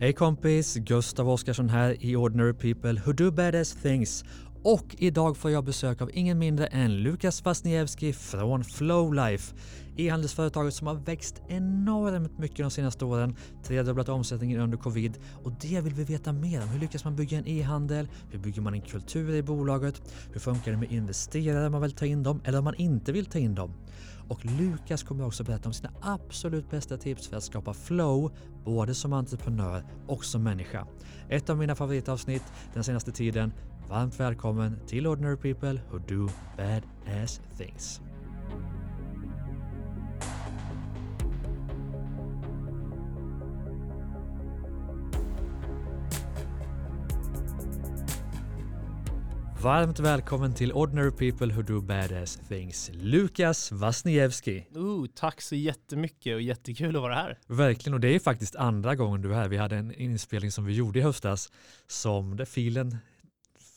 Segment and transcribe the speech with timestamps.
[0.00, 0.74] Hej kompis!
[0.74, 4.24] Gustav Oscarsson här i Ordinary People Who Do Badass Things.
[4.62, 9.54] Och idag får jag besök av ingen mindre än Lukas Wasniewski från Flowlife.
[9.96, 15.80] E-handelsföretaget som har växt enormt mycket de senaste åren, tredubblat omsättningen under covid och det
[15.80, 16.68] vill vi veta mer om.
[16.68, 18.08] Hur lyckas man bygga en e-handel?
[18.30, 20.02] Hur bygger man en kultur i bolaget?
[20.32, 23.12] Hur funkar det med investerare om man vill ta in dem eller om man inte
[23.12, 23.72] vill ta in dem?
[24.28, 28.32] Och Lukas kommer också berätta om sina absolut bästa tips för att skapa flow,
[28.64, 30.86] både som entreprenör och som människa.
[31.28, 33.52] Ett av mina favoritavsnitt den senaste tiden.
[33.88, 36.82] Varmt välkommen till Ordinary People Who Do Bad
[37.22, 38.00] Ass Things.
[49.62, 54.66] Varmt välkommen till Ordinary People Who Do Badass Things, Lukas Wasniewski.
[54.74, 57.38] Oh, tack så jättemycket och jättekul att vara här.
[57.46, 59.48] Verkligen, och det är faktiskt andra gången du är här.
[59.48, 61.52] Vi hade en inspelning som vi gjorde i höstas
[61.86, 62.96] som där filen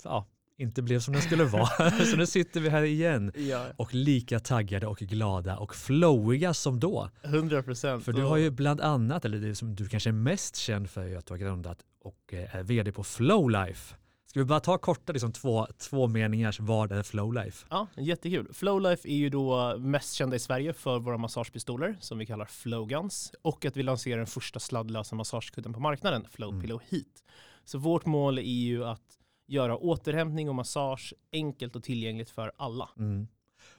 [0.04, 1.92] ja, inte blev som den skulle vara.
[2.12, 6.80] så nu sitter vi här igen Ja, och lika taggade och glada och flowiga som
[6.80, 7.10] då.
[7.24, 8.06] 100 procent.
[8.06, 11.02] För du har ju bland annat, eller det som du kanske är mest känd för,
[11.02, 13.96] är att du har grundat och eh, är vd på Flowlife.
[14.32, 17.68] Ska vi bara ta korta liksom två, två meningar, vad är Flowlife?
[17.70, 18.54] Ja, jättekul.
[18.54, 23.34] Flowlife är ju då mest kända i Sverige för våra massagepistoler som vi kallar Flowguns
[23.42, 26.62] och att vi lanserar den första sladdlösa massagekudden på marknaden, Flow Mm.
[26.62, 27.24] Pillow Heat.
[27.66, 32.90] Så vårt mål är ju att göra återhämtning och massage enkelt och tillgängligt för alla.
[32.98, 33.28] Mm.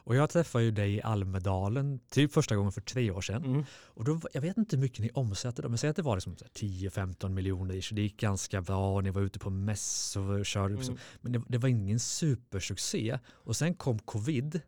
[0.05, 3.45] Och jag träffade ju dig i Almedalen typ första gången för tre år sedan.
[3.45, 3.65] Mm.
[3.73, 6.17] Och då, jag vet inte hur mycket ni omsätter, då, men säg att det var
[6.17, 7.93] liksom så här 10-15 miljoner ish.
[7.93, 10.75] Det gick ganska bra, ni var ute på mässor och körde.
[10.75, 10.95] Liksom.
[10.95, 11.05] Mm.
[11.21, 13.19] Men det, det var ingen supersuccé.
[13.29, 14.61] Och sen kom covid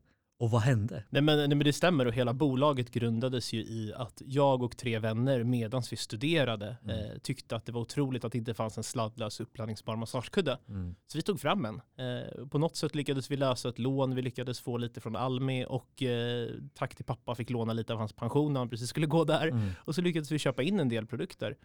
[0.44, 1.04] och vad hände?
[1.10, 4.76] Nej, men, nej men det stämmer och hela bolaget grundades ju i att jag och
[4.76, 6.98] tre vänner medan vi studerade Mm.
[6.98, 10.58] eh, tyckte att det var otroligt att det inte fanns en sladdlös uppladdningsbar massagekudde.
[11.06, 11.74] Så vi tog fram en.
[11.74, 15.64] Eh, på något sätt lyckades vi lösa ett lån, vi lyckades få lite från Almi
[15.68, 19.06] och eh, tack till pappa fick låna lite av hans pension när han precis skulle
[19.06, 19.46] gå där.
[19.46, 19.70] Mm.
[19.78, 21.56] Och så lyckades vi köpa in en del produkter.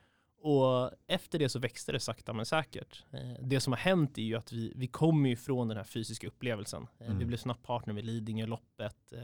[0.41, 3.03] Och efter det så växte det sakta men säkert.
[3.11, 5.83] Eh, Det som har hänt är ju att vi, vi kommer ju från den här
[5.83, 6.87] fysiska upplevelsen.
[6.99, 7.19] Eh, Mm.
[7.19, 9.23] Vi blev snabbt partner med Lidingöloppet, eh,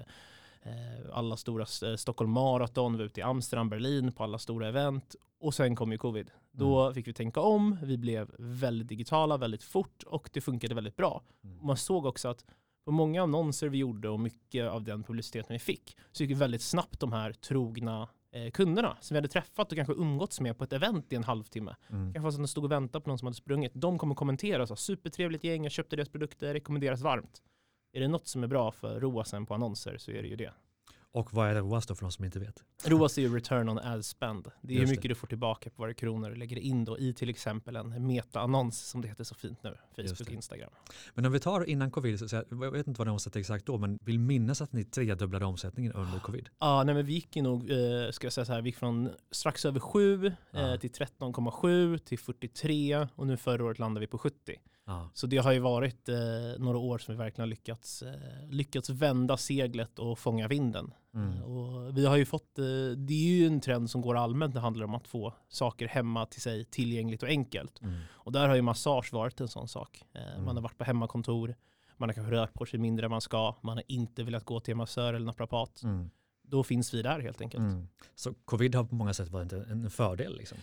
[1.13, 1.65] alla stora
[1.97, 5.15] Stockholm Marathon, vi var ute i Amsterdam, Berlin på alla stora event.
[5.39, 6.31] Och sen kom ju covid.
[6.51, 10.95] Då fick vi tänka om, vi blev väldigt digitala väldigt fort och det funkade väldigt
[10.95, 11.23] bra.
[11.43, 11.65] Mm.
[11.65, 12.45] Man såg också att
[12.85, 16.61] på många annonser vi gjorde och mycket av den publiciteten vi fick så gick väldigt
[16.61, 20.63] snabbt de här trogna eh, kunderna som vi hade träffat och kanske umgåtts med på
[20.63, 21.75] ett event i en halvtimme.
[21.89, 22.13] Mm.
[22.13, 23.71] Kanske att de stod och väntade på någon som hade sprungit.
[23.75, 27.41] De kommer kommentera och sa supertrevligt gäng, jag köpte deras produkter, rekommenderas varmt.
[27.93, 30.53] Är det något som är bra för ROASen på annonser så är det ju det.
[31.15, 32.63] Och vad är ROAS då för de som inte vet?
[32.83, 34.51] ROAS är ju return on ad spend.
[34.61, 34.95] Det är hur Just det.
[34.95, 38.07] mycket du får tillbaka på varje kronor du lägger in då i till exempel en
[38.07, 39.77] meta-annons som det heter så fint nu.
[39.95, 40.33] Facebook, det.
[40.33, 40.69] Instagram.
[41.13, 43.77] Men om vi tar innan covid, så, jag vet inte vad ni omsatte exakt då,
[43.77, 46.49] men vill minnas att ni tredubblade omsättningen under covid.
[46.59, 48.77] Ja, nej men vi gick ju nog, eh, ska jag säga så här, vi gick
[48.77, 50.73] från strax över 7 Ja.
[50.73, 54.55] eh, till 13,7 till 43 och nu förra året landade vi på 70.
[54.87, 55.09] Ja.
[55.13, 56.15] Så det har ju varit eh,
[56.57, 58.13] några år som vi verkligen har lyckats, eh,
[58.49, 60.93] lyckats vända seglet och fånga vinden.
[61.13, 61.37] Mm.
[61.37, 62.65] Eh, Och vi har ju fått, eh,
[62.97, 65.87] det är ju en trend som går allmänt när det handlar om att få saker
[65.87, 67.81] hemma till sig tillgängligt och enkelt.
[67.81, 67.99] Mm.
[68.11, 70.03] Och där har ju massage varit en sån sak.
[70.13, 70.45] Eh, Mm.
[70.45, 71.55] Man har varit på hemmakontor,
[71.97, 74.59] man har kanske rört på sig mindre än man ska, man har inte velat gå
[74.59, 75.83] till en massör eller naprapat.
[75.83, 76.09] Mm.
[76.47, 77.61] Då finns vi där helt enkelt.
[77.61, 77.87] Mm.
[78.15, 80.37] Så covid har på många sätt varit en, en fördel.
[80.37, 80.57] Liksom.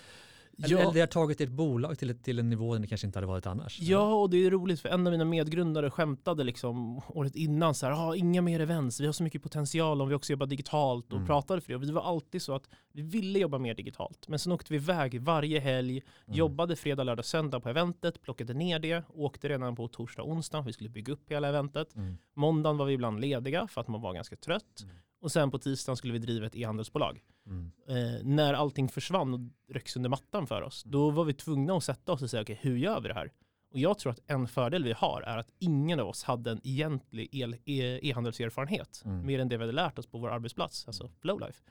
[0.56, 0.78] Ja.
[0.78, 3.26] eller det har tagit ert bolag till, till en nivå där det kanske inte hade
[3.26, 3.80] varit annars.
[3.80, 7.86] Ja, och det är roligt för en av mina medgrundare skämtade liksom året innan så
[7.86, 11.06] här, ah, inga mer events, vi har så mycket potential om vi också jobbar digitalt
[11.06, 11.26] och Mm.
[11.26, 11.76] pratade för det.
[11.76, 14.28] Och vi var alltid så att vi ville jobba mer digitalt.
[14.28, 16.38] Men sen åkte vi iväg varje helg, Mm.
[16.38, 20.72] jobbade fredag, lördag, söndag på eventet, plockade ner det, åkte redan på torsdag, onsdag, vi
[20.72, 21.96] skulle bygga upp hela eventet.
[21.96, 22.18] Mm.
[22.34, 24.82] Måndagen var vi ibland lediga för att man var ganska trött.
[24.82, 24.94] Mm.
[25.22, 27.22] Och sen på tisdagen skulle vi driva ett e-handelsbolag.
[27.46, 27.72] Mm.
[27.88, 29.40] Eh, när allting försvann och
[29.74, 32.58] rycks under mattan för oss, då var vi tvungna att sätta oss och säga, okej,
[32.62, 33.32] hur gör vi det här?
[33.72, 36.60] Och jag tror att en fördel vi har är att ingen av oss hade en
[36.64, 39.26] egentlig e- e-handelserfarenhet, Mm.
[39.26, 41.62] mer än det vi hade lärt oss på vår arbetsplats, alltså Flowlife.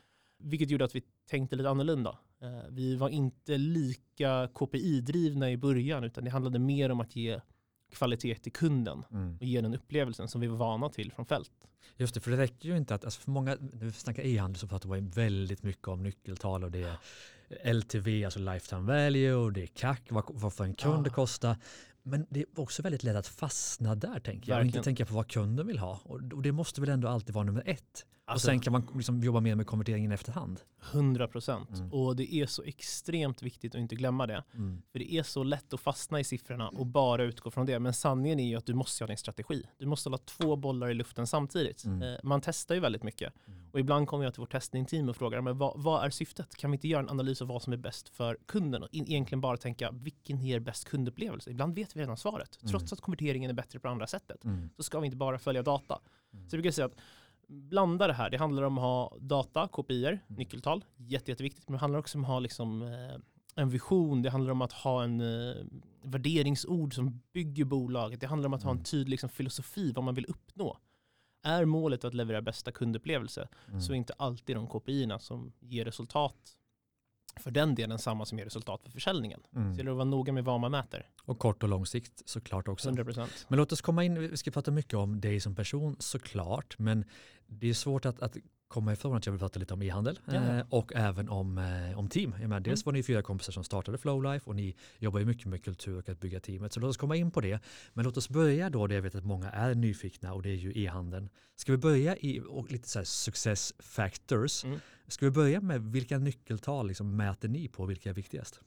[0.44, 2.18] Vilket gjorde att vi tänkte lite annorlunda.
[2.42, 7.40] Eh, vi var inte lika KPI-drivna i början, utan det handlade mer om att ge
[7.92, 9.38] kvalitet till kunden Mm.
[9.38, 11.52] och ge den upplevelsen som vi var vana till från fält.
[11.98, 14.60] Just det, för det räcker ju inte att, alltså för många, när vi snackar e-handel
[14.60, 19.54] så pratar vi väldigt mycket om nyckeltal och det är LTV, alltså lifetime value och
[19.54, 21.12] det är CAC, vad, vad får en kund Ja.
[21.14, 21.58] kosta.
[22.04, 24.84] Men det är också väldigt lätt att fastna där tänker jag och inte Verkligen.
[24.84, 26.00] tänka på vad kunden vill ha.
[26.04, 28.06] Och, och det måste väl ändå alltid vara nummer ett.
[28.34, 30.62] Och sen kan man liksom jobba mer med konverteringen efterhand.
[30.92, 31.70] 100 procent.
[31.70, 31.94] Mm.
[31.94, 34.44] Och det är så extremt viktigt att inte glömma det.
[34.54, 34.82] Mm.
[34.92, 37.80] För det är så lätt att fastna i siffrorna och bara utgå från det.
[37.80, 39.64] Men sanningen är ju att du måste ha din strategi.
[39.78, 41.86] Du måste hålla två bollar i luften samtidigt.
[41.86, 42.02] Mm.
[42.02, 43.34] Eh, Man testar ju väldigt mycket.
[43.48, 43.62] Mm.
[43.72, 46.56] Och ibland kommer jag till vårt testingteam och frågar, men vad, vad är syftet?
[46.56, 48.84] Kan vi inte göra en analys av vad som är bäst för kunden?
[48.84, 51.52] Och egentligen bara tänka, vilken ger bäst kundupplevelse?
[51.52, 52.60] Ibland vet vi redan svaret.
[52.62, 52.72] Mm.
[52.72, 54.44] Trots att konverteringen är bättre på andra sättet.
[54.44, 54.70] Mm.
[54.78, 56.00] Så ska vi inte bara följa data.
[56.32, 56.96] Så jag brukar säga att
[57.52, 58.30] blanda det här.
[58.30, 60.22] Det handlar om att ha data, KPIer, Mm.
[60.40, 60.86] nyckeltal.
[60.98, 61.70] Jätte, jätteviktigt.
[61.70, 63.16] Men det handlar också om att ha liksom, eh,
[63.56, 64.22] en vision.
[64.22, 65.56] Det handlar om att ha en eh,
[66.04, 68.20] värderingsord som bygger bolaget.
[68.20, 68.84] Det handlar om att ha en Mm.
[68.84, 70.78] tydlig liksom, filosofi, vad man vill uppnå.
[71.44, 73.82] Är målet att leverera bästa kundupplevelse Mm.
[73.82, 76.58] så är inte alltid de KPI-erna som ger resultat
[77.40, 79.42] för den delen samma som ger resultat för försäljningen.
[79.54, 79.72] Så Mm.
[79.72, 81.10] det gäller att vara noga med vad man mäter.
[81.24, 82.90] Och kort och lång sikt såklart också.
[82.90, 83.46] 100%.
[83.48, 87.06] Men låt oss komma in, vi ska prata mycket om dig som person såklart, men
[87.52, 88.38] det är svårt att, att
[88.68, 90.20] komma ifrån att jag vill prata lite om e-handel
[90.60, 92.32] eh, och även om, eh, om team.
[92.40, 92.86] Jag menar, dels Mm.
[92.86, 96.10] var ni fyra kompisar som startade Flowlife och ni jobbar ju mycket med kultur och
[96.10, 96.74] att bygga teamet.
[96.74, 97.60] Så låt oss komma in på det.
[97.94, 100.56] Men låt oss börja då, det jag vet att många är nyfikna och det är
[100.56, 101.30] ju e-handeln.
[101.56, 104.64] Ska vi börja i och lite så här success factors?
[104.66, 104.80] Mm.
[105.12, 108.62] Ska vi börja med vilka nyckeltal liksom mäter ni på, vilka är viktigast?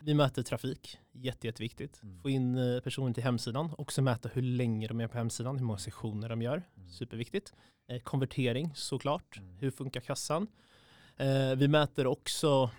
[0.00, 2.02] Vi mäter trafik, jätte, jätteviktigt.
[2.02, 2.20] Mm.
[2.22, 5.64] Få in eh, personer till hemsidan, också mäta hur länge de är på hemsidan, hur
[5.64, 6.88] många sessioner de gör, Mm.
[6.90, 7.52] superviktigt.
[7.88, 9.56] Eh, konvertering såklart, Mm.
[9.58, 10.46] hur funkar kassan?
[11.16, 12.70] Eh, vi mäter också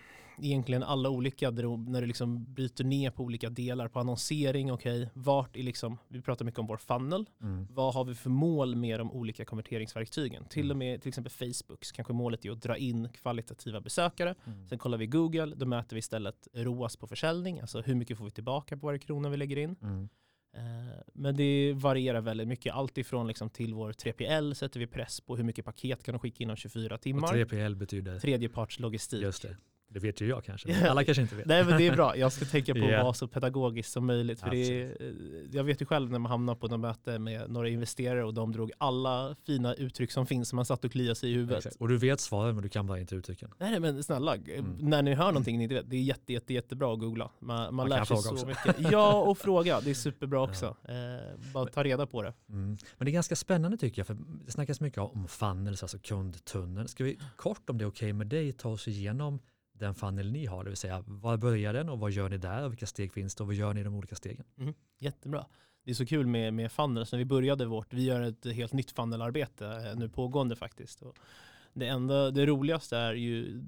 [0.41, 5.57] egentligen alla olika, när du liksom bryter ner på olika delar, på annonsering, okej, vart
[5.57, 7.67] är liksom, vi pratar mycket om vår funnel, Mm.
[7.71, 10.45] vad har vi för mål med de olika konverteringsverktygen?
[10.45, 10.71] Till Mm.
[10.71, 14.67] och med till exempel Facebook, så kanske målet är att dra in kvalitativa besökare, Mm.
[14.67, 18.25] Sen kollar vi Google, då mäter vi istället ROAS på försäljning, alltså hur mycket får
[18.25, 19.75] vi tillbaka på varje krona vi lägger in.
[19.81, 20.09] Mm.
[20.57, 20.61] Eh,
[21.13, 22.73] Men det varierar väldigt mycket.
[22.73, 26.19] Allt ifrån liksom till vår 3PL sätter vi press på hur mycket paket kan de
[26.19, 27.27] skicka inom 24 Och timmar.
[27.33, 29.21] 3PL betyder, Tredjepartslogistik.
[29.21, 30.89] just det, det vet ju jag kanske, Ja.
[30.89, 31.45] alla kanske inte vet.
[31.45, 32.97] Nej men det är bra, jag ska tänka på Ja.
[32.97, 34.39] att vara så pedagogiskt som möjligt.
[34.39, 34.97] För är,
[35.51, 38.51] jag vet ju själv när man hamnar på något möte med några investerare och de
[38.51, 41.57] drog alla fina uttryck som finns som man satt och kliade sig i huvudet.
[41.57, 41.75] Exakt.
[41.75, 43.51] Och du vet svaren men du kan bara inte uttrycken.
[43.57, 44.75] Nej, men snälla, Mm.
[44.79, 47.31] när ni hör någonting ni inte vet, det är jätte, jätte, jättebra att googla.
[47.39, 48.45] Man, man, lär sig så också.
[48.47, 48.75] mycket.
[48.91, 50.65] Ja, och fråga, det är superbra också.
[50.65, 52.33] Eh, bara ta reda på det.
[52.49, 52.77] Mm.
[52.97, 56.88] Men det är ganska spännande tycker jag, för det snackas mycket om funnels, alltså kundtunneln.
[56.88, 59.39] Ska vi kort om det är okej med dig ta oss igenom
[59.77, 62.63] den funnel ni har, det vill säga var börjar den och vad gör ni där
[62.63, 64.45] och vilka steg finns det och vad gör ni i de olika stegen?
[65.00, 65.45] Jättebra.
[65.83, 67.12] Det är så kul med, med funnels.
[67.12, 71.01] När vi började vårt, vi gör ett helt nytt funnelarbete, eh, nu pågående faktiskt.
[71.01, 71.16] Och
[71.74, 73.63] det, enda, det roligaste är ju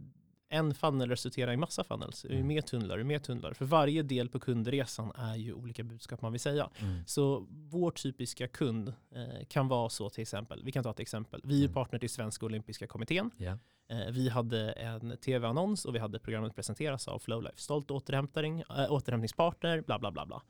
[0.50, 2.25] en funnel resulterar i massa funnels.
[2.25, 2.48] Ju Mm.
[2.48, 3.54] mer tunnlar, ju mer tunnlar.
[3.54, 6.69] För varje del på kundresan är ju olika budskap man vill säga.
[7.06, 11.42] Så vår typiska kund eh, kan vara så till exempel, vi kan ta ett exempel.
[11.44, 11.74] Vi är Mm.
[11.74, 13.31] partner till Svenska Olympiska Kommittén.
[13.38, 13.57] Ja.
[13.89, 17.57] Eh, vi hade en tv-annons och vi hade programmet presenteras av Flowlife.
[17.57, 20.25] Stolt återhämtning, äh, återhämtningspartner, bla bla bla.
[20.25, 20.41] bla.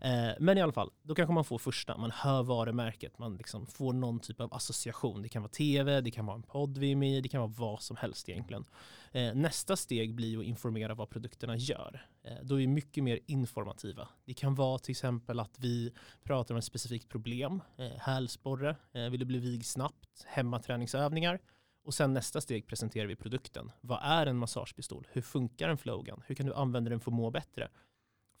[0.00, 3.66] Eh, men i alla fall, då kanske man får första, man hör varumärket, man liksom
[3.66, 5.22] får någon typ av association.
[5.22, 7.40] Det kan vara tv, det kan vara en podd vi är med i, det kan
[7.40, 8.64] vara vad som helst egentligen.
[9.12, 12.06] Eh, nästa steg blir att informera vad produkterna gör.
[12.24, 14.08] Eh, då är vi mycket mer informativa.
[14.24, 15.92] Det kan vara till exempel att vi
[16.22, 21.40] pratar om ett specifikt problem, eh, hälsporre, eh, vill du bli vig snabbt, hemmaträningsövningar.
[21.84, 23.70] Och sen nästa steg presenterar vi produkten.
[23.80, 25.06] Vad är en massagepistol?
[25.12, 26.22] Hur funkar en flowgun?
[26.26, 27.68] Hur kan du använda den för att må bättre?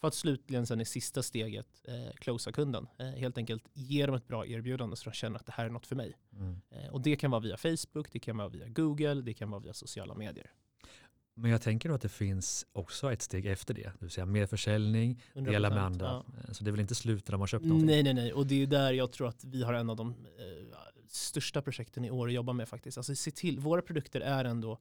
[0.00, 2.88] För att slutligen sen i sista steget eh, closea kunden.
[2.98, 5.70] Eh, helt enkelt ge dem ett bra erbjudande så de känner att det här är
[5.70, 6.16] något för mig.
[6.32, 6.60] Mm.
[6.70, 9.60] Eh, och det kan vara via Facebook, det kan vara via Google, det kan vara
[9.60, 10.50] via sociala medier.
[11.34, 14.26] Men jag tänker då att det finns också ett steg efter det, det vill säga
[14.26, 16.06] mer försäljning, dela med 100%, andra.
[16.46, 16.54] ja.
[16.54, 17.86] Så det är väl inte slut när har köpt någonting?
[17.86, 18.32] Nej, nej, nej.
[18.32, 20.78] Och det är där jag tror att vi har en av de eh,
[21.14, 22.98] största projekten i år att jobba med faktiskt.
[22.98, 24.78] Alltså se till, våra produkter är ändå eh,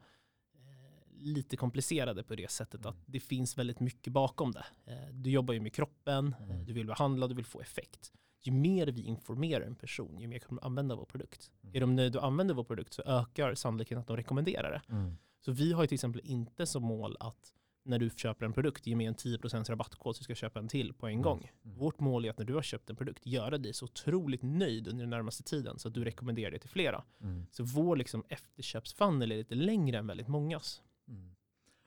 [1.18, 3.06] lite komplicerade på det sättet att Mm.
[3.08, 4.66] det finns väldigt mycket bakom det.
[4.86, 6.66] Eh, du jobbar ju med kroppen, Mm.
[6.66, 8.12] du vill behandla, du vill få effekt.
[8.46, 11.52] Ju mer vi informerar en person, ju mer kommer de använda vår produkt.
[11.64, 11.76] Mm.
[11.76, 14.94] Är de nöjda att använda vår produkt så ökar sannolikheten att de rekommenderar det.
[14.94, 15.18] Mm.
[15.46, 17.54] Så vi har ju till exempel inte som mål att
[17.86, 20.68] när du köper en produkt, ge mig en 10% rabattkod så du ska köpa en
[20.68, 21.24] till på en Mm.
[21.24, 21.52] gång.
[21.66, 21.78] Mm.
[21.78, 24.88] Vårt mål är att när du har köpt en produkt, göra dig så otroligt nöjd
[24.88, 27.04] under den närmaste tiden så att du rekommenderar det till flera.
[27.22, 27.46] Mm.
[27.52, 30.82] Så vår liksom efterköpsfunnel är lite längre än väldigt mångas.
[31.08, 31.36] Mm.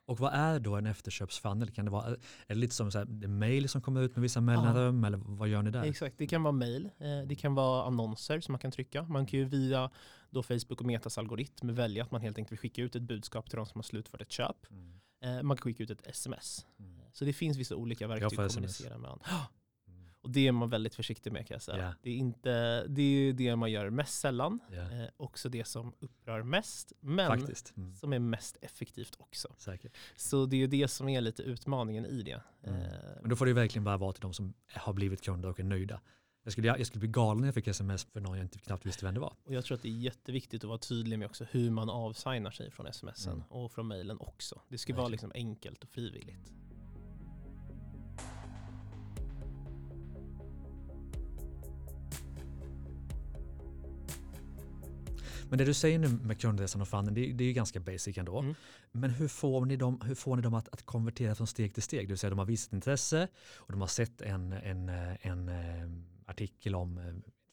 [0.08, 1.70] Och vad är då en efterköpsfunnel?
[1.70, 2.16] Kan det vara är
[2.48, 5.48] det lite som så här, det mail som kommer ut med vissa mellanrum eller vad
[5.48, 5.82] gör ni där?
[5.84, 9.02] Exakt, det kan vara mail, eh, det kan vara annonser som man kan trycka.
[9.02, 9.90] Man kan ju via
[10.30, 13.50] då Facebook och Metas algoritm välja att man helt enkelt vill skicka ut ett budskap
[13.50, 14.70] till de som har slutfört ett köp.
[14.70, 15.00] Mm.
[15.20, 16.66] Eh, Man kan skicka ut ett sms.
[16.78, 17.00] Mm.
[17.12, 19.26] Så det finns vissa olika verktyg att kommunicera med varandra.
[19.26, 19.46] Mm.
[20.20, 21.84] Och det är man väldigt försiktig med kan jag säga.
[21.84, 21.94] Ja.
[22.02, 24.58] Det, är inte, det är det man gör mest sällan.
[24.70, 24.76] Ja.
[24.76, 27.46] Eh, också det som upprör mest, men.
[27.76, 27.94] Mm.
[27.94, 29.48] som är mest effektivt också.
[29.58, 29.96] Säkert.
[30.16, 32.40] Så det är det som är lite utmaningen i det.
[32.62, 32.80] Mm.
[32.80, 32.88] Eh,
[33.20, 35.60] Men då får det ju verkligen bara vara till de som har blivit kunder och
[35.60, 36.00] är nöjda.
[36.46, 38.86] Jag skulle, jag skulle bli galen när jag fick sms för någon jag inte knappt
[38.86, 39.32] visste vem det var.
[39.44, 42.50] Och jag tror att det är jätteviktigt att vara tydlig med också hur man avsignar
[42.50, 43.44] sig från smsen Mm.
[43.48, 44.60] och från mejlen också.
[44.68, 45.12] Det ska vara Verkligen.
[45.12, 46.52] liksom enkelt och frivilligt.
[55.48, 58.18] Men det du säger nu med kundresan och funnen, det, det är ju ganska basic
[58.18, 58.38] ändå.
[58.38, 58.54] Mm.
[58.92, 61.82] Men hur får ni dem, hur får ni dem att, att konvertera från steg till
[61.82, 62.00] steg?
[62.08, 65.48] Det vill säga de har visat intresse och de har sett en, en, eh, en,
[65.48, 67.04] eh, artikel om eh,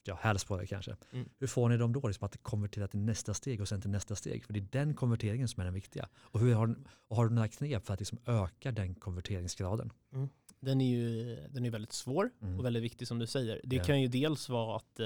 [0.04, 0.96] ja, hälsporre kanske.
[1.12, 1.30] Mm.
[1.40, 4.16] Hur får ni dem då liksom att konvertera till nästa steg och sen till nästa
[4.16, 4.46] steg?
[4.46, 6.10] För det är den konverteringen som är den viktiga.
[6.16, 6.76] Och, hur har,
[7.08, 9.92] och har du några knep för att liksom öka den konverteringsgraden?
[10.60, 12.60] Den är ju den är väldigt svår Mm.
[12.60, 13.62] och väldigt viktig som du säger.
[13.64, 13.84] Det Ja.
[13.84, 15.06] kan ju dels vara att eh,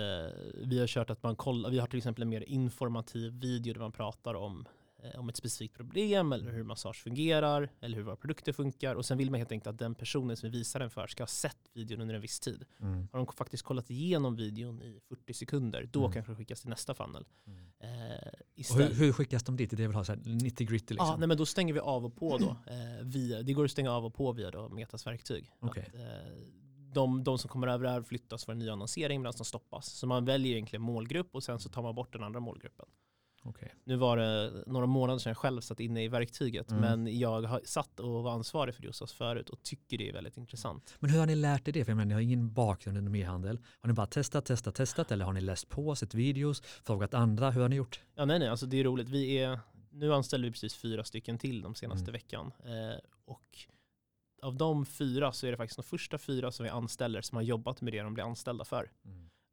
[0.64, 3.80] vi har kört att man kollar, vi har till exempel en mer informativ video där
[3.80, 4.66] man pratar om
[5.16, 9.18] om ett specifikt problem eller hur massage fungerar eller hur våra produkter funkar och sen
[9.18, 11.58] vill man helt enkelt att den personen som vi visar den för ska ha sett
[11.74, 12.66] videon under en viss tid.
[12.80, 13.08] Mm.
[13.12, 16.12] Har de faktiskt kollat igenom videon i 40 sekunder, då Mm.
[16.12, 17.26] kanske det skickas till nästa funnel.
[17.48, 17.60] Mm.
[17.80, 18.30] Eh,
[18.78, 19.70] hur, hur skickas de dit?
[19.78, 21.08] Det är väl ha så här 90 gritty liksom?
[21.10, 22.50] Ja, nej, men då stänger vi av och på då.
[22.74, 25.52] Eh, via, det går att stänga av och på via då Metas verktyg.
[25.60, 25.84] Okej.
[25.88, 26.38] Att, eh,
[26.94, 29.86] de, de som kommer över där flyttas för en ny annonsering medan de stoppas.
[29.86, 32.86] Så man väljer egentligen målgrupp och sen så tar man bort den andra målgruppen.
[33.48, 33.74] Okej.
[33.84, 36.82] Nu var det några månader sedan jag själv satt inne i verktyget Mm.
[36.82, 40.38] men jag har satt och var ansvarig för oss förut och tycker det är väldigt
[40.38, 40.96] intressant.
[41.00, 41.86] Men hur har ni lärt er det?
[41.86, 43.60] För jag menar, ni har ingen bakgrund inom e-handel.
[43.82, 47.52] Har ni bara testat, testat, testat eller har ni läst på, sett videos, frågat andra?
[47.52, 48.02] Hur har ni gjort?
[48.16, 49.10] Ja nej nej, alltså det är roligt.
[49.10, 49.60] Vi är,
[49.92, 52.14] nu anställer vi precis fyra stycken till de senaste Mm.
[52.14, 52.52] veckan.
[52.66, 53.44] Eh, och
[54.42, 57.44] av de fyra så är det faktiskt de första fyra som vi anställer som har
[57.44, 58.84] jobbat med det de blir anställda för.
[58.84, 58.90] A-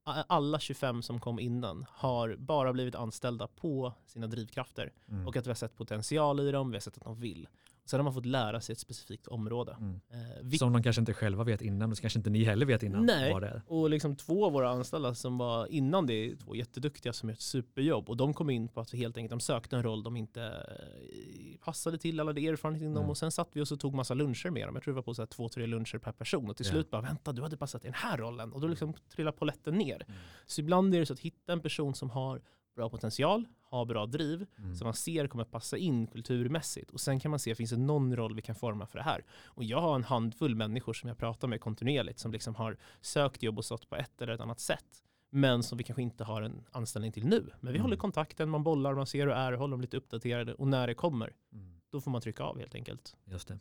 [0.05, 5.27] Alla 25 som kom innan har bara blivit anställda på sina drivkrafter Mm.
[5.27, 7.49] och att vi har sett potential i dem, vi har sett att de vill.
[7.87, 9.76] Sen har man fått lära sig ett specifikt område.
[9.81, 10.00] Mm.
[10.45, 13.07] Eh, Som de kanske inte själva vet innan, och kanske inte ni heller vet innan
[13.07, 13.33] Nej.
[13.33, 13.62] vad det är.
[13.67, 17.35] Och liksom två av våra anställda som var innan det, är två jätteduktiga som gör
[17.35, 18.09] ett superjobb.
[18.11, 21.59] Och de kom in på att helt enkelt de sökte en roll de inte eh,
[21.64, 22.97] passade till, eller hade erfarenhet inom.
[22.97, 23.11] Mm.
[23.11, 24.75] Och sen satt vi och så tog massa luncher med dem.
[24.75, 26.50] Jag tror det var på så två, tre luncher per person.
[26.50, 26.73] Och till Ja.
[26.73, 28.53] slut bara, vänta du hade passat i den här rollen.
[28.53, 30.05] Och då liksom trillar polletten ner.
[30.09, 30.19] Mm.
[30.47, 32.41] Så ibland är det så att hitta en person som har
[32.75, 34.75] bra potential, har bra driv, Mm.
[34.75, 36.90] som man ser kommer passa in kulturmässigt.
[36.90, 39.25] Och sen kan man se, finns det någon roll vi kan forma för det här?
[39.45, 43.43] Och jag har en handfull människor som jag pratar med kontinuerligt som liksom har sökt
[43.43, 45.00] jobb och stått på ett eller ett annat sätt.
[45.31, 47.50] Men som vi kanske inte har en anställning till nu.
[47.61, 47.83] Men vi Mm.
[47.83, 50.54] håller kontakten, man bollar, man ser hur det är, håller dem lite uppdaterade.
[50.54, 51.81] Och när det kommer, Mm.
[51.95, 53.17] Då får man trycka av helt enkelt.
[53.25, 53.59] Just det.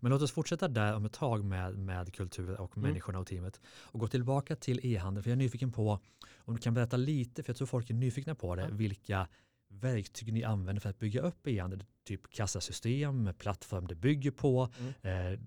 [0.00, 2.88] Men låt oss fortsätta där om ett tag med, med kultur och Mm.
[2.88, 3.60] människorna och teamet.
[3.66, 6.00] Och gå tillbaka till e-handel, för jag är nyfiken på
[6.36, 8.68] om du kan berätta lite, för jag tror folk är nyfikna på det, Ja.
[8.72, 9.28] vilka
[9.68, 11.84] verktyg ni använder för att bygga upp e-handel.
[12.04, 14.68] Typ kassasystem, plattform det bygger på,
[15.02, 15.32] Mm.
[15.34, 15.40] eh,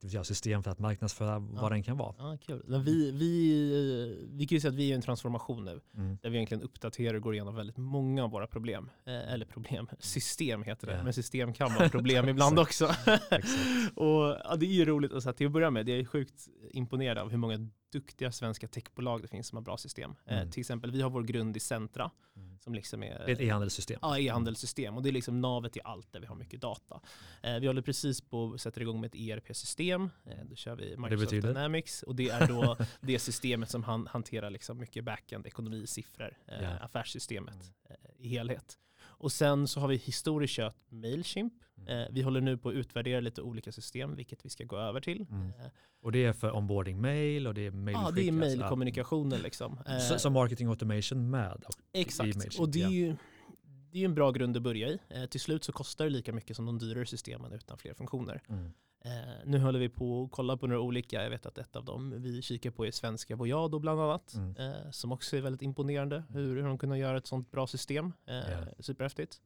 [0.00, 2.14] det vill säga system för att marknadsföra vad den kan vara.
[2.18, 2.62] Ja, kul.
[2.66, 5.80] Men vi, vi, vi kan ju säga att vi är i en transformation nu.
[5.96, 6.18] Mm.
[6.22, 8.90] Där vi egentligen uppdaterar och går igenom väldigt många av våra problem.
[9.06, 10.96] Eh, eller problem, system heter det.
[10.96, 11.02] Ja.
[11.02, 12.84] Men system kan vara problem ibland också.
[13.94, 17.18] Och ja, Det är ju roligt, alltså, till att börja med, jag är sjukt imponerad
[17.18, 20.14] av hur många duktiga svenska techbolag det finns som har bra system.
[20.26, 20.50] Eh, Mm.
[20.50, 22.58] till exempel, vi har vår grund i Centra Mm.
[22.58, 23.98] som liksom är Det ett e-handelssystem.
[24.02, 27.00] Ja, e-handelssystem och det är liksom navet i allt där vi har mycket data.
[27.42, 30.10] Eh, vi håller precis på att sätta igång med ett ERP-system.
[30.26, 31.48] Eh, då kör vi Microsoft betyder?
[31.48, 36.36] Dynamics och det är då det systemet som han, hanterar liksom mycket backend, ekonomi, siffror,
[36.46, 36.68] eh, Ja.
[36.70, 38.78] affärssystemet eh, i helhet.
[39.20, 41.52] Och sen så har vi historiskt kört Mailchimp.
[41.86, 45.00] Eh, vi håller nu på att utvärdera lite olika system, vilket vi ska gå över
[45.00, 45.26] till.
[45.30, 45.46] Mm.
[45.46, 45.66] Eh,
[46.02, 49.78] Och det är för onboarding mail och det är mail Ja, det är mailkommunikationer liksom.
[49.86, 51.64] Eh, som marketing automation med.
[51.66, 53.16] Och, Exakt, och det är ju
[53.92, 54.98] det är en bra grund att börja i.
[55.08, 58.42] Eh, till slut så kostar det lika mycket som de dyrare systemen utan fler funktioner.
[58.48, 58.72] mm.
[59.04, 59.10] Eh,
[59.44, 62.14] nu håller vi på att kolla på några olika, jag vet att ett av dem
[62.22, 64.56] vi kikar på är svenska Voyado bland annat, Mm.
[64.56, 68.12] eh, som också är väldigt imponerande hur, hur de kunde göra ett sånt bra system.
[68.26, 68.58] Eh, Ja.
[68.78, 69.40] Superhäftigt.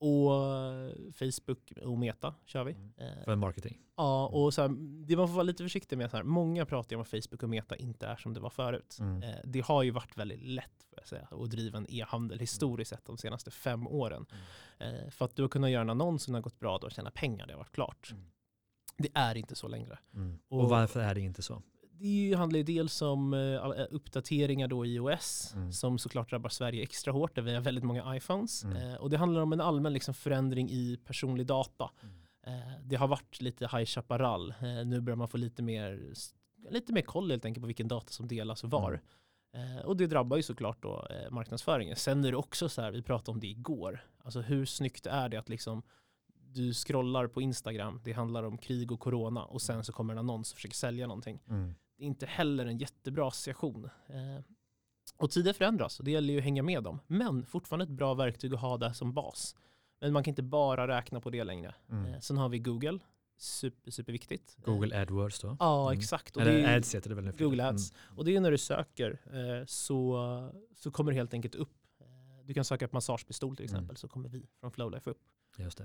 [0.00, 2.72] Och eh, Facebook och Meta kör vi.
[2.72, 2.92] Mm.
[2.96, 3.78] Eh, för marketing.
[3.96, 4.68] ja, och så här,
[5.06, 7.42] det man får vara lite försiktig med, så här, många pratar ju om att Facebook
[7.42, 8.96] och Meta inte är som det var förut.
[9.00, 9.22] Mm.
[9.22, 12.88] Eh, det har ju varit väldigt lätt får jag säga, att driva en e-handel historiskt
[12.90, 14.26] sett de senaste fem åren.
[14.78, 16.92] Eh, för att du har kunnat göra en annons som har gått bra då och
[16.92, 18.14] tjäna pengar, det har varit klart.
[18.98, 19.10] Mm.
[19.14, 19.98] Det är inte så längre.
[20.14, 20.38] Mm.
[20.48, 21.62] Och- Och, varför är det inte så?
[21.98, 25.72] Det handlar ju dels om eh, eh, uppdateringar då i iOS Mm.
[25.72, 28.64] som såklart drabbar Sverige extra hårt där vi har väldigt många iPhones.
[28.64, 28.76] Mm.
[28.76, 31.90] Eh, och det handlar om en allmän liksom, förändring i personlig data.
[32.02, 32.14] Mm.
[32.82, 34.54] Det har varit lite High Chaparral.
[34.86, 36.12] Nu börjar man få lite mer
[36.70, 39.00] lite mer koll helt enkelt på vilken data som delas och var.
[39.54, 41.96] Eh, och det drabbar ju såklart då marknadsföringen.
[41.96, 45.28] Sen är det också så här, vi pratade om det igår, alltså hur snyggt är
[45.28, 45.82] det att liksom
[46.54, 50.18] du scrollar på Instagram, det handlar om krig och corona och sen så kommer en
[50.18, 51.40] annons och försöker sälja någonting.
[51.48, 51.74] Mm.
[51.96, 53.84] Det är inte heller en jättebra association.
[54.06, 54.44] Eh,
[55.16, 57.00] och tider förändras och det gäller ju att hänga med dem.
[57.06, 59.56] Men fortfarande ett bra verktyg att ha där som bas.
[60.00, 61.74] Men man kan inte bara räkna på det längre.
[61.90, 62.14] Mm.
[62.14, 62.98] Eh, sen har vi Google,
[63.36, 64.56] super, superviktigt.
[64.58, 65.56] Eh, Google AdWords då?
[65.60, 65.98] Ja, Mm.
[65.98, 66.36] exakt.
[66.36, 67.68] Och Eller det är, Ads heter det väl Google.
[67.68, 67.92] Ads.
[68.16, 70.18] Och det är när du söker eh, så,
[70.74, 71.72] så kommer det helt enkelt upp.
[72.00, 72.06] Eh,
[72.46, 73.74] Du kan söka på massagepistol till Mm.
[73.76, 75.33] exempel så kommer vi från Flowlife upp Mm.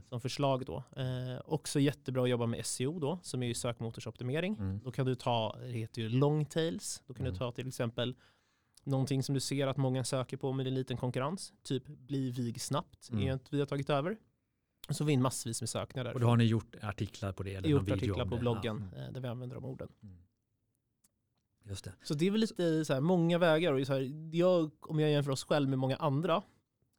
[0.10, 0.84] Som förslag då.
[0.96, 4.56] Eh, också jättebra att jobba med SEO då som är ju sökmotorsoptimering.
[4.56, 4.80] Mm.
[4.84, 7.34] Då kan du ta, det heter ju long tails, då kan Mm.
[7.34, 8.16] du ta till exempel
[8.84, 12.62] någonting som du ser att många söker på med en liten konkurrens, typ bli vig
[12.62, 13.28] snabbt, Mm.
[13.28, 14.18] är ett vi har tagit över.
[14.90, 16.14] Så vi in massvis med sökningar där.
[16.14, 17.56] Och då har ni gjort artiklar på det?
[17.56, 18.42] Eller gjort artiklar på det?
[18.42, 19.04] bloggen Ja.
[19.04, 19.88] eh, där vi använder de orden.
[20.04, 20.14] Mm.
[20.16, 20.26] Mm.
[21.64, 21.94] Just det.
[22.04, 23.74] Så det är väl lite så här, många vägar.
[23.74, 26.42] Och så här, jag, om jag jämför oss själv med många andra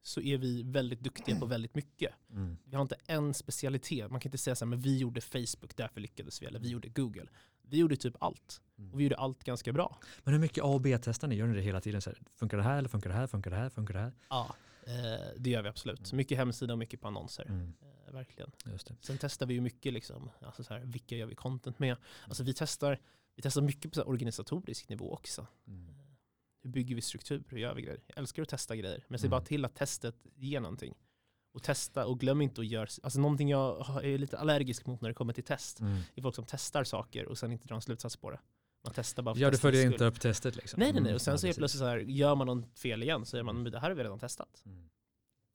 [0.03, 2.13] så är vi väldigt duktiga på väldigt mycket.
[2.31, 2.57] Mm.
[2.65, 4.11] Vi har inte en specialitet.
[4.11, 6.47] Man kan inte säga så här, men vi gjorde Facebook, därför lyckades vi.
[6.47, 7.27] Eller vi gjorde Google.
[7.63, 8.61] Vi gjorde typ allt.
[8.79, 8.93] Mm.
[8.93, 9.99] Och vi gjorde allt ganska bra.
[10.25, 11.35] Men hur mycket A och B-testar ni?
[11.35, 12.03] Gör ni det hela tiden?
[12.03, 13.27] Så här, funkar det här eller funkar det här?
[13.27, 13.71] Funkar det här?
[13.71, 14.13] Funkar det här?
[14.29, 14.55] Ja,
[14.87, 14.93] eh,
[15.39, 16.07] det gör vi absolut.
[16.07, 17.45] Så mycket hemsida och mycket på annonser.
[17.49, 17.73] Mm.
[17.81, 18.51] Eh, verkligen.
[18.65, 18.97] Just det.
[19.01, 21.97] Sen testar vi ju mycket, liksom, alltså så här, vilka gör vi content med?
[22.25, 22.99] Alltså vi testar,
[23.37, 25.47] vi testar mycket på organisatorisk nivå också.
[25.67, 26.00] Mm.
[26.63, 27.43] Hur bygger vi struktur?
[27.49, 28.01] Hur gör vi grejer?
[28.07, 29.05] Jag älskar att testa grejer.
[29.09, 29.31] Men se Mm.
[29.31, 30.95] bara till att testet ger någonting.
[31.53, 35.09] Och testa och glöm inte att göra, alltså någonting jag är lite allergisk mot när
[35.09, 35.81] det kommer till test.
[35.81, 35.99] Mm.
[36.15, 38.41] är folk som testar saker och sen inte drar en slutsats på det.
[38.85, 40.81] Man testar bara för Ja, du följer inte upp testet liksom?
[40.81, 41.09] Nej, nej, nej.
[41.11, 41.15] Mm.
[41.15, 43.63] Och sen så är plötsligt så här, gör man något fel igen så är man,
[43.63, 44.63] men det här har vi redan testat.
[44.67, 44.89] Mm.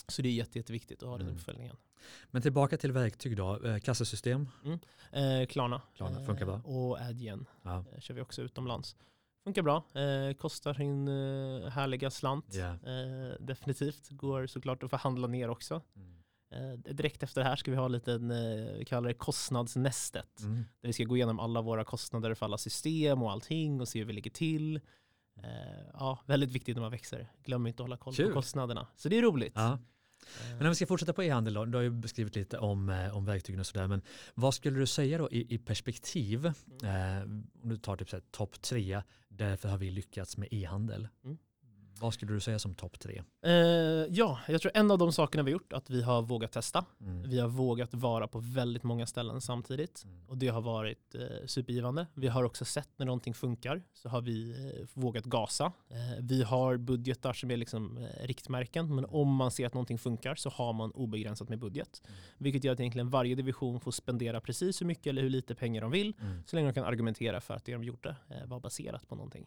[0.08, 1.38] Så det är jätte, jätteviktigt att ha den Mm.
[1.38, 1.76] uppföljningen.
[2.32, 3.64] Men tillbaka till verktyg då.
[3.66, 4.50] Eh, Kassasystem?
[5.12, 5.82] Eh, Klarna.
[5.96, 6.56] Klarna, funkar bra.
[6.56, 7.86] Eh, och Adyen Ja.
[7.94, 8.96] eh, kör vi också utomlands.
[9.46, 9.84] Funkar bra.
[9.94, 12.46] Eh, kostar sin eh, härliga slant.
[12.54, 12.66] Ja.
[12.66, 14.10] Eh, definitivt.
[14.10, 15.82] Går såklart att förhandla ner också.
[15.96, 16.16] Mm.
[16.52, 20.40] Eh, direkt efter det här ska vi ha en liten, eh, vi kallar det kostnadsnästet.
[20.42, 20.56] Mm.
[20.56, 24.00] Där vi ska gå igenom alla våra kostnader för alla system och allting och se
[24.00, 24.76] hur vi ligger till.
[25.44, 27.28] Eh, ja, väldigt viktigt när man växer.
[27.44, 28.28] Glöm inte att hålla koll Kul.
[28.28, 28.88] på kostnaderna.
[28.96, 29.54] Så det är roligt.
[29.56, 29.80] Ja.
[30.26, 32.90] Eh, Men om vi ska fortsätta på e-handel då, du har ju beskrivit lite om,
[32.90, 34.02] eh, om verktygen och sådär, men
[34.34, 37.24] vad skulle du säga då i, i perspektiv, eh,
[37.64, 41.08] om du tar typ så här topp tre, därför har vi lyckats med e-handel.
[41.24, 41.38] Mm.
[42.00, 43.24] Vad skulle du säga som topp tre?
[43.46, 43.52] eh,
[44.10, 46.86] ja, jag tror en av de sakerna vi har gjort att vi har vågat testa.
[47.02, 47.30] Mm.
[47.30, 50.04] Vi har vågat vara på väldigt många ställen samtidigt.
[50.04, 50.30] Mm.
[50.30, 52.08] Och det har varit eh, supergivande.
[52.14, 55.72] Vi har också sett när någonting funkar så har vi eh, vågat gasa.
[55.90, 58.96] Eh, vi har budgetar som är liksom eh, riktmärken.
[58.96, 62.02] Men om man ser att någonting funkar så har man obegränsat med budget.
[62.06, 62.18] Mm.
[62.38, 65.82] Vilket gör att egentligen varje division får spendera precis hur mycket eller hur lite pengar
[65.82, 66.14] de vill.
[66.22, 66.44] Mm.
[66.46, 69.46] Så länge de kan argumentera för att det de gjorde eh, var baserat på någonting.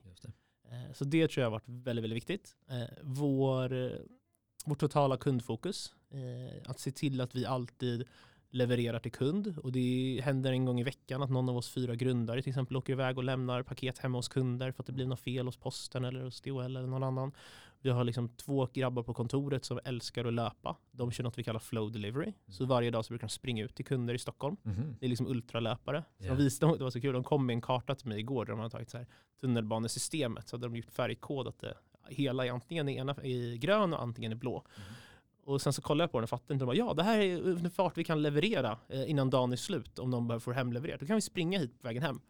[0.71, 2.57] Eh, så det tror jag har varit väldigt, väldigt viktigt.
[2.69, 3.91] Eh, vår, eh,
[4.65, 5.95] vårt totala kundfokus,
[6.65, 8.05] att se till att vi alltid
[8.51, 11.95] levererar till kund och det händer en gång i veckan att någon av oss fyra
[11.95, 15.07] grundare till exempel åker iväg och lämnar paket hemma hos kunder för att det blir
[15.07, 17.33] något fel hos posten eller hos DHL eller någon annan.
[17.81, 20.77] Vi har liksom två grabbar på kontoret som älskar att löpa.
[20.91, 22.33] De kör något vi kallar flow delivery.
[22.49, 24.57] Så varje dag så brukar de springa ut till kunder i Stockholm.
[24.63, 24.97] Mhm.
[25.01, 26.05] Det är liksom ultralöpare.
[26.19, 26.29] Ja.
[26.29, 28.53] de visade, det var så kul, de kom med en karta till mig igår där
[28.53, 29.07] de hade tagit så här
[29.41, 30.49] tunnelbanesystemet.
[30.49, 31.75] Så hade de gjort färgkodat det.
[32.09, 34.65] Hela är antingen ena är grön och antingen är blå.
[34.77, 34.89] Mm.
[35.45, 36.63] Och sen så kollade jag på den och fattade inte.
[36.63, 39.57] De bara, ja det här är en fart vi kan leverera eh, innan dagen är
[39.57, 41.01] slut om de behöver få hemlevererat.
[41.01, 42.21] Då kan vi springa hit på vägen hem.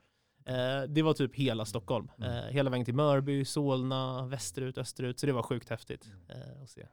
[0.49, 2.11] Eh, det var typ hela Stockholm.
[2.19, 2.31] Mm.
[2.31, 5.19] Eh, hela vägen till Mörby, Solna, västerut, österut.
[5.19, 6.87] Så det var sjukt häftigt eh, att se.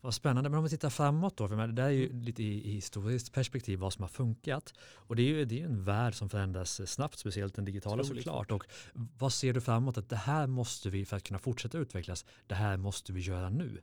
[0.00, 2.70] Vad spännande, men om vi tittar framåt då, för det där är ju lite i,
[2.70, 4.74] i historiskt perspektiv vad som har funkat.
[4.80, 8.24] Och det är ju det är en värld som förändras snabbt, speciellt den digitala Otroligt
[8.24, 8.50] såklart.
[8.50, 8.64] Och
[8.94, 12.54] vad ser du framåt att det här måste vi, för att kunna fortsätta utvecklas, det
[12.54, 13.82] här måste vi göra nu?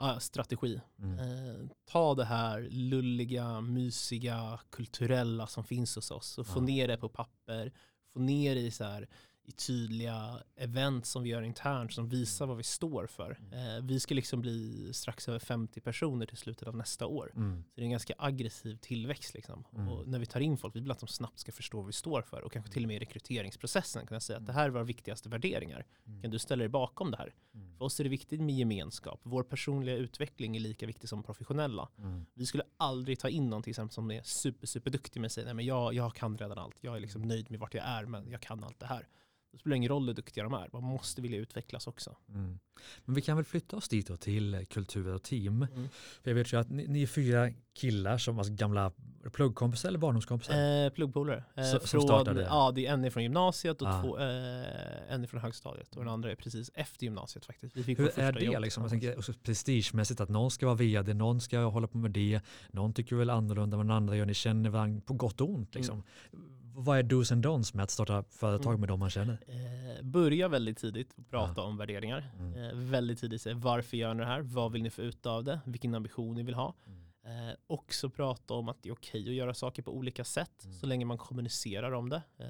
[0.00, 0.80] Ja, strategi.
[0.98, 1.18] Mm.
[1.18, 6.62] Eh, ta det här lulliga, mysiga, kulturella som finns hos oss och få Ja.
[6.64, 7.72] ner det på papper.
[8.12, 9.08] Få ner det i, så här,
[9.44, 13.38] i tydliga event som vi gör internt som visar vad vi står för.
[13.52, 17.32] Eh, vi ska liksom bli strax över 50 personer till slutet av nästa år.
[17.36, 17.62] Mm.
[17.62, 19.34] Så det är en ganska aggressiv tillväxt.
[19.34, 19.64] Liksom.
[19.74, 19.88] Mm.
[19.88, 21.92] Och när vi tar in folk, vi vill att de snabbt ska förstå vad vi
[21.92, 24.70] står för och kanske till och med i rekryteringsprocessen kunna säga att det här är
[24.70, 25.86] våra viktigaste värderingar.
[26.06, 26.22] Mm.
[26.22, 27.34] Kan du ställa dig bakom det här?
[27.54, 27.76] Mm.
[27.76, 29.20] För oss är det viktigt med gemenskap.
[29.22, 31.88] Vår personliga utveckling är lika viktig som professionella.
[31.98, 32.26] Mm.
[32.34, 35.44] Vi skulle aldrig ta in någon till exempel som är super, super duktig med sig.
[35.44, 36.76] Nej, men jag, jag kan redan allt.
[36.80, 39.06] Jag är liksom nöjd med vart jag är, men jag kan allt det här.
[39.52, 42.16] Det spelar ingen roll hur duktiga de är, man måste vilja utvecklas också.
[42.28, 42.58] Mm.
[43.04, 45.62] Men vi kan väl flytta oss dit då till kultur och team.
[45.62, 45.88] Mm.
[46.22, 48.92] För jag vet ju att ni, ni är fyra killar som alltså gamla
[49.32, 50.84] pluggkompisar eller barndomskompisar.
[50.84, 51.44] Eh, pluggpolare.
[51.56, 52.42] Eh, som från, startade?
[52.42, 54.02] Ja, det är en är från gymnasiet och Ah.
[54.02, 57.76] två, eh, en är från högstadiet och den andra är precis efter gymnasiet faktiskt.
[57.76, 58.82] Vi fick Hur är det jobb liksom?
[58.82, 62.92] Jag tänker prestigemässigt att någon ska vara vd, någon ska hålla på med det, någon
[62.92, 65.74] tycker väl annorlunda än vad den andra gör, ni känner varandra på gott och ont
[65.74, 66.02] liksom.
[66.84, 68.80] Vad är dos and don'ts med att starta företag Mm.
[68.80, 69.38] med dem man känner?
[69.46, 72.30] Eh, börja väldigt tidigt och prata om värderingar.
[72.38, 72.54] Mm.
[72.64, 74.40] Eh, väldigt tidigt säga varför gör ni det här?
[74.40, 75.60] Vad vill ni få ut av det?
[75.66, 76.74] Vilken ambition ni vill ha?
[77.24, 80.76] Eh, också prata om att det är okej att göra saker på olika sätt Mm.
[80.76, 82.22] så länge man kommunicerar om det.
[82.38, 82.46] Eh,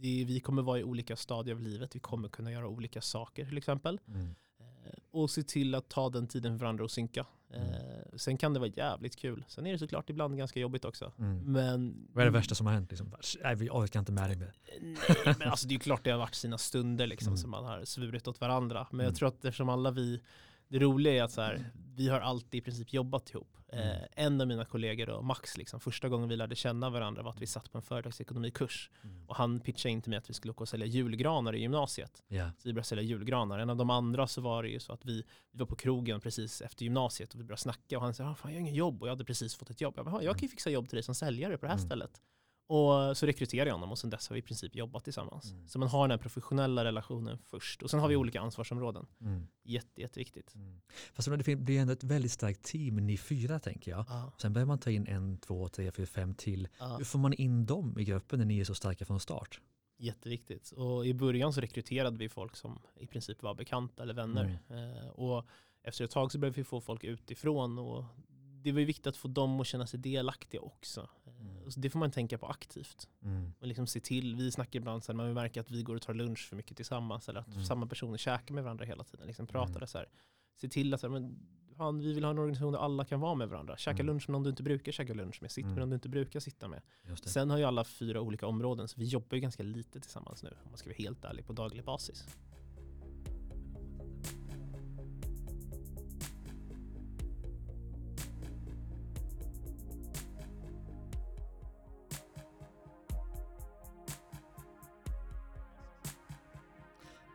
[0.00, 0.24] det.
[0.24, 1.96] Vi kommer vara i olika stadier av livet.
[1.96, 4.00] Vi kommer kunna göra olika saker till exempel.
[4.08, 4.34] Mm.
[4.84, 7.26] Eh, och se till att ta den tiden för varandra och synka.
[7.54, 7.68] Mm.
[7.68, 7.76] Eh,
[8.16, 9.44] sen kan det vara jävligt kul.
[9.48, 11.12] Sen är det såklart ibland ganska jobbigt också.
[11.18, 11.38] Mm.
[11.52, 12.90] Men, Vad är det värsta som har hänt?
[12.90, 13.14] Liksom?
[13.42, 14.52] Nej, vi orkar inte med dig mer.
[15.24, 17.36] Nej, men alltså det är klart det har varit sina stunder liksom, Mm.
[17.38, 18.86] som man har svurit åt varandra.
[18.90, 19.06] Men Mm.
[19.06, 20.20] jag tror att eftersom alla vi,
[20.72, 23.56] det roliga är att så här, vi har alltid i princip jobbat ihop.
[23.72, 23.88] Mm.
[23.88, 27.30] Eh, en av mina kollegor då, Max, liksom, första gången vi lärde känna varandra var
[27.30, 28.90] att vi satt på en företagsekonomikurs.
[29.04, 29.28] Mm.
[29.28, 32.22] Och han pitchade in till mig att vi skulle åka och sälja julgranar i gymnasiet.
[32.28, 32.50] Ja.
[32.58, 33.58] Så vi började sälja julgranar.
[33.58, 36.20] En av de andra så var det ju så att vi, vi var på krogen
[36.20, 38.74] precis efter gymnasiet och vi började snacka och han sa, ah, fan jag har inget
[38.74, 39.94] jobb och jag hade precis fått ett jobb.
[39.96, 41.76] Jag bara, "Ah, jag kan ju fixa jobb till dig som säljare på det här
[41.78, 41.86] Mm.
[41.88, 42.20] stället.
[42.72, 45.50] Och så rekryterade jag honom och sen dess har vi i princip jobbat tillsammans.
[45.52, 45.68] Mm.
[45.68, 47.82] Så man har den här professionella relationen först.
[47.82, 48.20] Och sen har vi Mm.
[48.20, 49.06] olika ansvarsområden.
[49.20, 49.46] Mm.
[49.64, 50.54] Jätte, jätteviktigt.
[50.54, 50.80] Mm.
[51.12, 54.04] Fast det blir ändå ett väldigt starkt team, ni fyra tänker jag.
[54.08, 56.68] Ja, Sen behöver man ta in en, två, tre, fyra, fem till.
[56.78, 59.60] ja, Hur får man in dem i gruppen när ni är så starka från start?
[59.98, 60.70] jätteviktigt.
[60.72, 64.58] Och i början så rekryterade vi folk som i princip var bekanta eller vänner.
[64.68, 64.96] Mm.
[64.96, 65.46] Eh, och
[65.82, 67.78] efter ett tag så började vi få folk utifrån.
[67.78, 68.04] Och
[68.62, 71.08] det var ju viktigt att få dem att känna sig delaktiga också.
[71.40, 71.70] Mm.
[71.70, 73.08] Så det får man tänka på aktivt.
[73.22, 73.52] Mm.
[73.60, 76.02] Och liksom se till, vi snackar ibland så här, man märker att vi går och
[76.02, 77.64] tar lunch för mycket tillsammans eller att Mm.
[77.64, 79.26] samma personer käkar med varandra hela tiden.
[79.26, 79.86] Liksom pratar Mm.
[79.86, 80.08] så här.
[80.60, 81.38] Se till att så här, men,
[81.76, 83.76] fan, vi vill ha en organisation där alla kan vara med varandra.
[83.76, 84.06] Käka Mm.
[84.06, 85.50] lunch med någon du inte brukar käka lunch med.
[85.50, 85.74] Sitt Mm.
[85.74, 86.82] med någon du inte brukar sitta med.
[87.32, 90.48] Sen har ju alla fyra olika områden så vi jobbar ju ganska lite tillsammans nu
[90.64, 92.24] om man ska vara helt ärlig på daglig basis.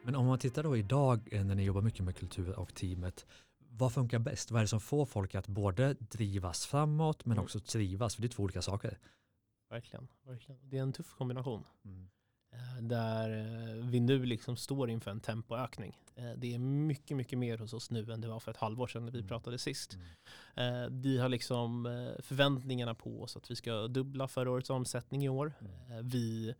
[0.08, 3.26] Men om man tittar då idag eh, när ni jobbar mycket med kultur och teamet,
[3.70, 4.52] vad funkar bäst?
[4.52, 7.44] Vad är det som får folk att både drivas framåt men Mm.
[7.44, 8.16] också trivas?
[8.16, 8.98] För det är två olika saker.
[9.70, 10.70] Verkligen, verkligen.
[10.70, 11.64] Det är en tuff kombination.
[11.86, 12.10] Mm.
[12.54, 15.98] Eh, Där eh, vi nu liksom står inför en tempoökning.
[16.38, 19.06] Det är mycket, mycket mer hos oss nu än det var för ett halvår sedan
[19.06, 19.28] när vi Mm.
[19.28, 19.98] pratade sist.
[20.56, 21.02] Mm.
[21.02, 21.84] Vi har liksom
[22.20, 25.54] förväntningarna på oss att vi ska dubbla förra årets omsättning i år.
[25.62, 26.08] Mm.
[26.10, 26.54] Vi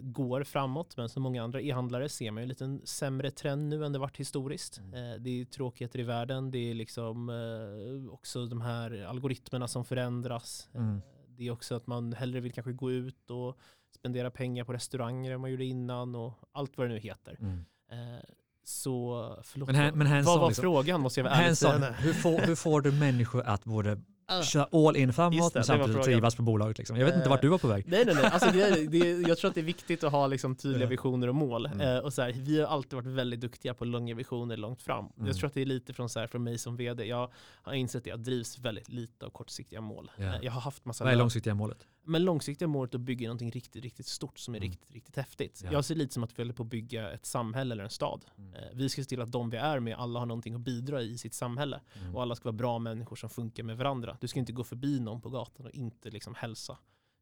[0.00, 3.84] går framåt, men som många andra e-handlare ser man ju en liten sämre trend nu
[3.84, 4.78] än det varit historiskt.
[4.78, 4.94] Mm.
[5.12, 9.84] Eh, Det är tråkigheter i världen, det är liksom eh, också de här algoritmerna som
[9.84, 10.68] förändras.
[10.74, 11.00] Eh, Mm.
[11.36, 13.58] Det är också att man hellre vill kanske gå ut och
[13.94, 17.36] spendera pengar på restauranger än man gjorde innan och allt vad det nu heter.
[17.40, 17.64] Mm.
[17.92, 18.20] Eh,
[18.64, 20.62] Så förlåt, Men här- men hands vad var liksom.
[20.62, 24.42] frågan måste jag vara ärlig hur, får, hur får du människor att både Ah.
[24.42, 26.78] köra all in framåt men samtidigt trivas på bolaget?
[26.78, 26.96] Liksom?
[26.96, 27.84] Jag vet inte Eh, vart du var på väg.
[27.88, 30.56] Nej nej nej, alltså det, det, jag tror att det är viktigt att ha liksom
[30.56, 31.66] tydliga visioner och mål.
[31.66, 31.80] Mm.
[31.80, 35.12] Eh, och så här, vi har alltid varit väldigt duktiga på långa visioner långt fram.
[35.16, 35.26] Mm.
[35.26, 37.04] Jag tror att det är lite från, så här, från mig som vd.
[37.04, 37.30] Jag
[37.62, 40.10] har insett att jag drivs väldigt lite av kortsiktiga mål.
[40.16, 41.86] Eh, jag har haft massa Vad är långsiktiga målet?
[42.10, 44.70] Men långsiktiga målet är att bygga någonting riktigt, riktigt stort som är Mm.
[44.70, 45.60] riktigt, riktigt häftigt.
[45.64, 45.72] Ja.
[45.72, 48.24] Jag ser lite som att vi håller på att bygga ett samhälle eller en stad.
[48.38, 48.54] Mm.
[48.54, 51.02] Eh, Vi ska se till att de vi är med, alla har någonting att bidra
[51.02, 51.80] i sitt samhälle.
[52.00, 52.14] Mm.
[52.16, 54.16] Och alla ska vara bra människor som funkar med varandra.
[54.20, 56.78] Du ska inte gå förbi någon på gatan och inte liksom hälsa.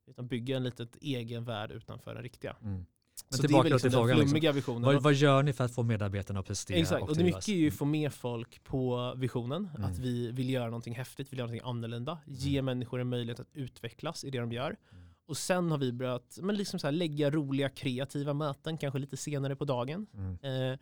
[0.07, 2.57] Utan bygga en litet egen värld utanför den riktiga.
[3.31, 3.37] Mm.
[3.39, 4.19] Men Så det är väl liksom till den frågan.
[4.19, 4.55] Liksom.
[4.55, 4.83] visionen.
[4.83, 7.49] Vad, vad gör ni för att få medarbetarna att prestera Exakt, och och det mycket
[7.49, 9.69] är ju att få med folk på visionen.
[9.77, 9.91] Mm.
[9.91, 12.19] Att vi vill göra någonting häftigt, vill göra någonting annorlunda.
[12.27, 14.77] Ge människor en möjlighet att utvecklas i det de gör.
[14.93, 15.05] Mm.
[15.27, 19.17] Och sen har vi börjat men liksom så här, lägga roliga kreativa möten, kanske lite
[19.17, 20.07] senare på dagen.
[20.15, 20.73] Mm.
[20.73, 20.79] Eh,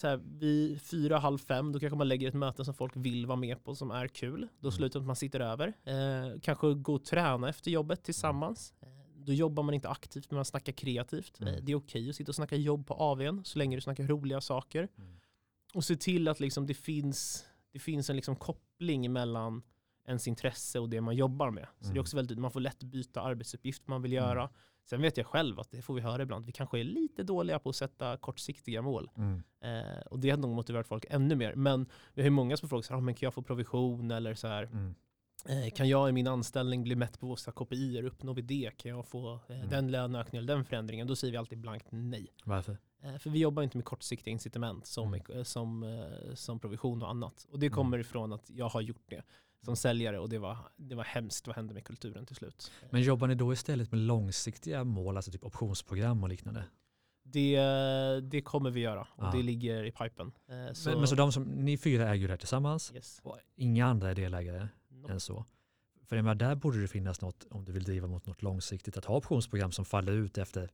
[0.00, 3.26] så här, vid fyra, halv fem, då kanske man lägger ett möte som folk vill
[3.26, 4.48] vara med på som är kul.
[4.60, 4.76] Då Mm.
[4.76, 5.68] slutar med att man sitter över.
[5.84, 8.74] Eh, kanske gå och träna efter jobbet tillsammans.
[8.80, 8.88] Eh,
[9.26, 11.40] Då jobbar man inte aktivt men man snackar kreativt.
[11.40, 11.64] Mm.
[11.64, 14.40] Det är okej att sitta och snacka jobb på AWn så länge du snackar roliga
[14.40, 14.88] saker.
[14.98, 15.16] Mm.
[15.74, 19.62] Och se till att liksom det, finns, det finns en liksom koppling mellan
[20.06, 21.66] ens intresse och det man jobbar med.
[21.66, 21.96] Så det Mm.
[21.96, 24.24] är också väldigt, man får lätt byta arbetsuppgift man vill Mm.
[24.24, 24.50] göra.
[24.84, 27.58] Sen vet jag själv att det får vi höra ibland, vi kanske är lite dåliga
[27.58, 29.10] på att sätta kortsiktiga mål.
[29.16, 29.42] Mm.
[29.60, 31.54] Eh, och det har nog motiverat folk ännu mer.
[31.54, 34.10] Men vi har ju många som frågar så här, "Ah, men kan jag få provision
[34.10, 34.94] eller så här, Mm.
[35.46, 38.70] Eh, kan jag i min anställning bli mätt på våra KPI, uppnår vi det?
[38.76, 39.68] Kan jag få eh, Mm.
[39.68, 41.06] den löneökningen eller den förändringen?
[41.06, 42.26] Då säger vi alltid blankt nej.
[42.44, 42.78] Varför?
[43.02, 45.44] Eh, För vi jobbar inte med kortsiktiga incitament som, Mm.
[45.44, 47.46] som, som provision och annat.
[47.50, 47.76] Och det Mm.
[47.76, 49.22] kommer ifrån att jag har gjort det
[49.64, 52.70] som säljare och det var, det var hemskt vad hände med kulturen till slut.
[52.90, 56.64] Men jobbar ni då istället med långsiktiga mål, alltså typ optionsprogram och liknande?
[57.24, 57.60] Det,
[58.22, 59.30] det kommer vi göra och Ja.
[59.34, 60.32] det ligger i pipen.
[60.72, 63.20] Så, Men, men så de som, ni fyra äger det här tillsammans yes.
[63.24, 64.68] och inga andra är delägare.
[65.10, 65.44] Än så.
[66.04, 68.96] För jag menar, där borde det finnas något, om du vill driva mot något långsiktigt,
[68.96, 70.68] att ha optionsprogram som faller ut efter, man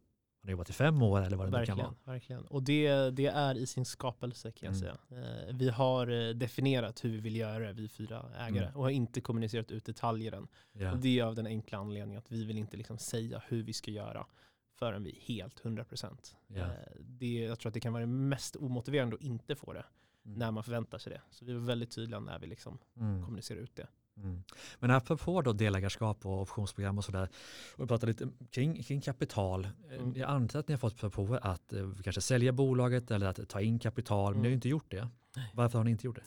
[0.49, 2.15] har jobbat i fem år eller vad det nu kan Verkligen, vara.
[2.15, 2.47] verkligen.
[2.47, 4.97] Och det, det är i sin skapelse kan jag Mm.
[5.09, 5.23] säga.
[5.49, 8.77] Eh, Vi har eh, definierat hur vi vill göra det, vi fyra ägare, Mm.
[8.77, 10.49] och har inte kommunicerat ut detaljer än.
[10.73, 10.93] Ja.
[10.93, 13.73] Och det är av den enkla anledningen att vi vill inte liksom säga hur vi
[13.73, 14.27] ska göra
[14.75, 16.37] förrän vi är helt 100%.
[16.47, 16.57] Ja.
[16.57, 19.85] Eh, Det, jag tror att det kan vara det mest omotiverande att inte få det
[20.25, 20.39] Mm.
[20.39, 21.21] när man förväntar sig det.
[21.31, 23.25] Så vi var väldigt tydliga när vi liksom Mm.
[23.25, 23.89] kommunicerar ut det.
[24.23, 24.43] Mm.
[24.79, 27.29] Men apropå då delägarskap och optionsprogram och sådär,
[27.77, 29.65] och vi pratar lite kring, kring kapital.
[29.65, 30.13] Eh, Mm.
[30.17, 33.61] Jag antar att ni har fått propåer att eh, kanske sälja bolaget eller att ta
[33.61, 34.55] in kapital, men ni har ju Mm.
[34.57, 35.09] inte gjort det.
[35.37, 35.51] Nej.
[35.55, 36.23] Varför har ni inte gjort det?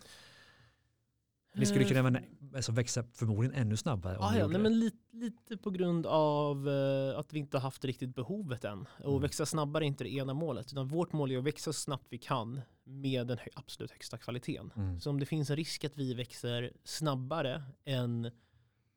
[1.53, 2.17] Ni skulle kunna men,
[2.55, 6.69] alltså, växa förmodligen ännu snabbare om Ah, ja, nej, men lite, lite på grund av
[6.69, 8.85] eh, att vi inte har haft riktigt behovet än.
[8.99, 9.21] Och Mm.
[9.21, 10.71] växa snabbare är inte det ena målet.
[10.73, 14.71] Utan vårt mål är att växa så snabbt vi kan med den absolut högsta kvaliteten.
[14.75, 14.99] Mm.
[14.99, 18.31] Så om det finns en risk att vi växer snabbare än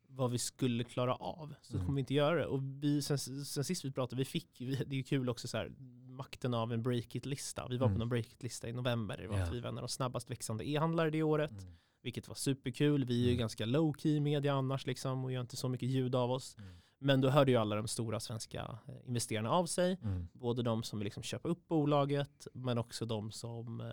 [0.07, 1.85] vad vi skulle klara av så Mm.
[1.85, 2.45] kommer vi inte göra det.
[2.45, 5.47] Och vi, sen, sen sist vi pratade, vi fick, vi, det är ju kul också
[5.47, 5.71] så här,
[6.07, 7.67] makten av en break-it-lista.
[7.69, 7.95] Vi var Mm.
[7.95, 9.17] på någon break-it-lista i november.
[9.17, 9.43] Det var Ja.
[9.43, 11.51] att vi var en av de snabbast växande e-handlare det året.
[11.51, 11.63] Mm.
[12.05, 13.05] Vilket var superkul.
[13.05, 13.39] Vi är ju Mm.
[13.39, 16.55] ganska low key media annars liksom och gör inte så mycket ljud av oss.
[16.57, 16.75] Mm.
[16.99, 19.97] Men då hörde ju alla de stora svenska eh, investerarna av sig.
[20.03, 20.27] Mm.
[20.33, 23.87] Både de som vill liksom köpa upp bolaget men också de som, eh,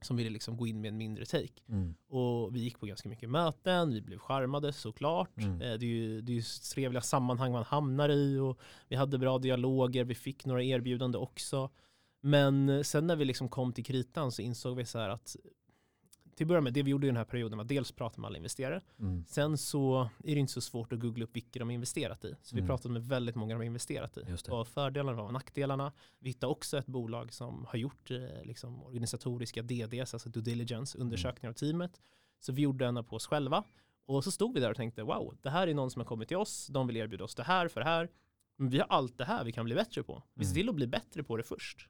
[0.00, 1.62] som ville liksom gå in med en mindre take.
[1.68, 1.94] Mm.
[2.08, 5.36] Och vi gick på ganska mycket möten, vi blev charmade såklart.
[5.38, 5.52] Mm.
[5.52, 6.42] Eh, Det, är ju, det är ju
[6.74, 8.58] trevliga sammanhang man hamnar i och
[8.88, 11.70] vi hade bra dialoger, vi fick några erbjudanden också.
[12.20, 15.36] Men sen när vi liksom kom till kritan så insåg vi så här att
[16.36, 18.28] till att börja med, det vi gjorde i den här perioden var dels prata med
[18.28, 18.80] alla investerare.
[19.00, 19.24] Mm.
[19.28, 22.34] Sen så är det inte så svårt att googla upp vilka de har investerat i.
[22.42, 22.68] Så vi Mm.
[22.68, 24.24] pratade med väldigt många de har investerat i.
[24.50, 25.92] Vad fördelarna var och nackdelarna.
[26.18, 30.98] Vi hittade också ett bolag som har gjort eh, liksom, organisatoriska DDs, alltså due diligence,
[30.98, 32.00] undersökningar av teamet.
[32.40, 33.64] Så vi gjorde en på oss själva.
[34.06, 36.28] Och så stod vi där och tänkte, wow, det här är någon som har kommit
[36.28, 38.08] till oss, de vill erbjuda oss det här för det här.
[38.56, 40.22] Men vi har allt det här vi kan bli bättre på.
[40.34, 40.60] Vi ser Mm.
[40.62, 41.88] till att bli bättre på det först.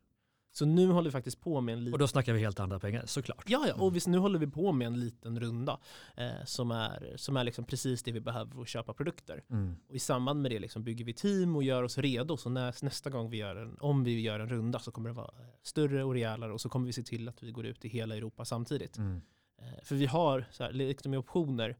[0.56, 2.78] Så nu håller vi faktiskt på med en Och liten då snackar vi helt andra
[2.78, 3.44] pengar, såklart.
[3.46, 5.78] Ja, ja, och vi, nu håller vi på med en liten runda
[6.16, 9.44] eh, som är, som är liksom precis det vi behöver för att köpa produkter.
[9.50, 9.76] Mm.
[9.88, 12.36] Och i samband med det liksom bygger vi team och gör oss redo.
[12.36, 15.14] Så när, nästa gång vi gör en, om vi gör en runda så kommer det
[15.14, 15.30] vara
[15.62, 18.16] större och rejälare och så kommer vi se till att vi går ut i hela
[18.16, 18.96] Europa samtidigt.
[18.96, 19.20] Mm.
[19.58, 21.76] Eh, för vi har, så här, liksom med optioner,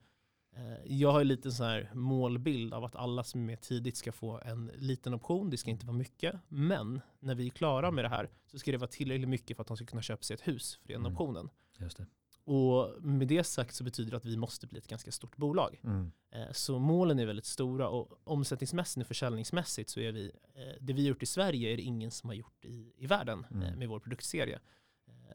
[0.85, 4.41] jag har lite så här målbild av att alla som är med tidigt ska få
[4.45, 5.51] en liten option.
[5.51, 6.35] Det ska inte vara mycket.
[6.49, 9.61] Men när vi är klara med det här så ska det vara tillräckligt mycket för
[9.63, 11.13] att de ska kunna köpa sig ett hus för den Mm.
[11.13, 11.49] optionen.
[11.79, 12.07] Just det.
[12.47, 15.81] Och med det sagt så betyder det att vi måste bli ett ganska stort bolag.
[15.85, 16.13] Mm.
[16.31, 20.93] Eh, Så målen är väldigt stora och omsättningsmässigt och försäljningsmässigt så är vi, eh, det
[20.93, 23.57] vi har gjort i Sverige är det ingen som har gjort i, i världen eh,
[23.57, 23.79] Mm.
[23.79, 24.61] med vår produktserie.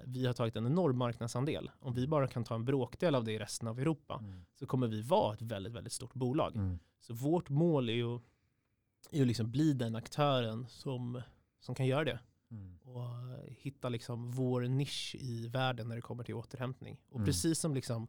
[0.06, 1.72] Vi har tagit en enorm marknadsandel.
[1.80, 4.46] Om vi bara kan ta en bråkdel av det i resten av Europa Mm.
[4.60, 6.56] så kommer vi vara ett väldigt, väldigt stort bolag.
[6.56, 6.80] Mm.
[7.02, 8.16] Så vårt mål är ju,
[9.12, 11.22] är ju liksom bli den aktören som,
[11.60, 12.20] som kan göra det
[12.52, 12.78] Mm.
[12.84, 13.06] och
[13.48, 16.98] hitta liksom vår nisch i världen när det kommer till återhämtning.
[17.10, 17.26] Och Mm.
[17.26, 18.08] precis som liksom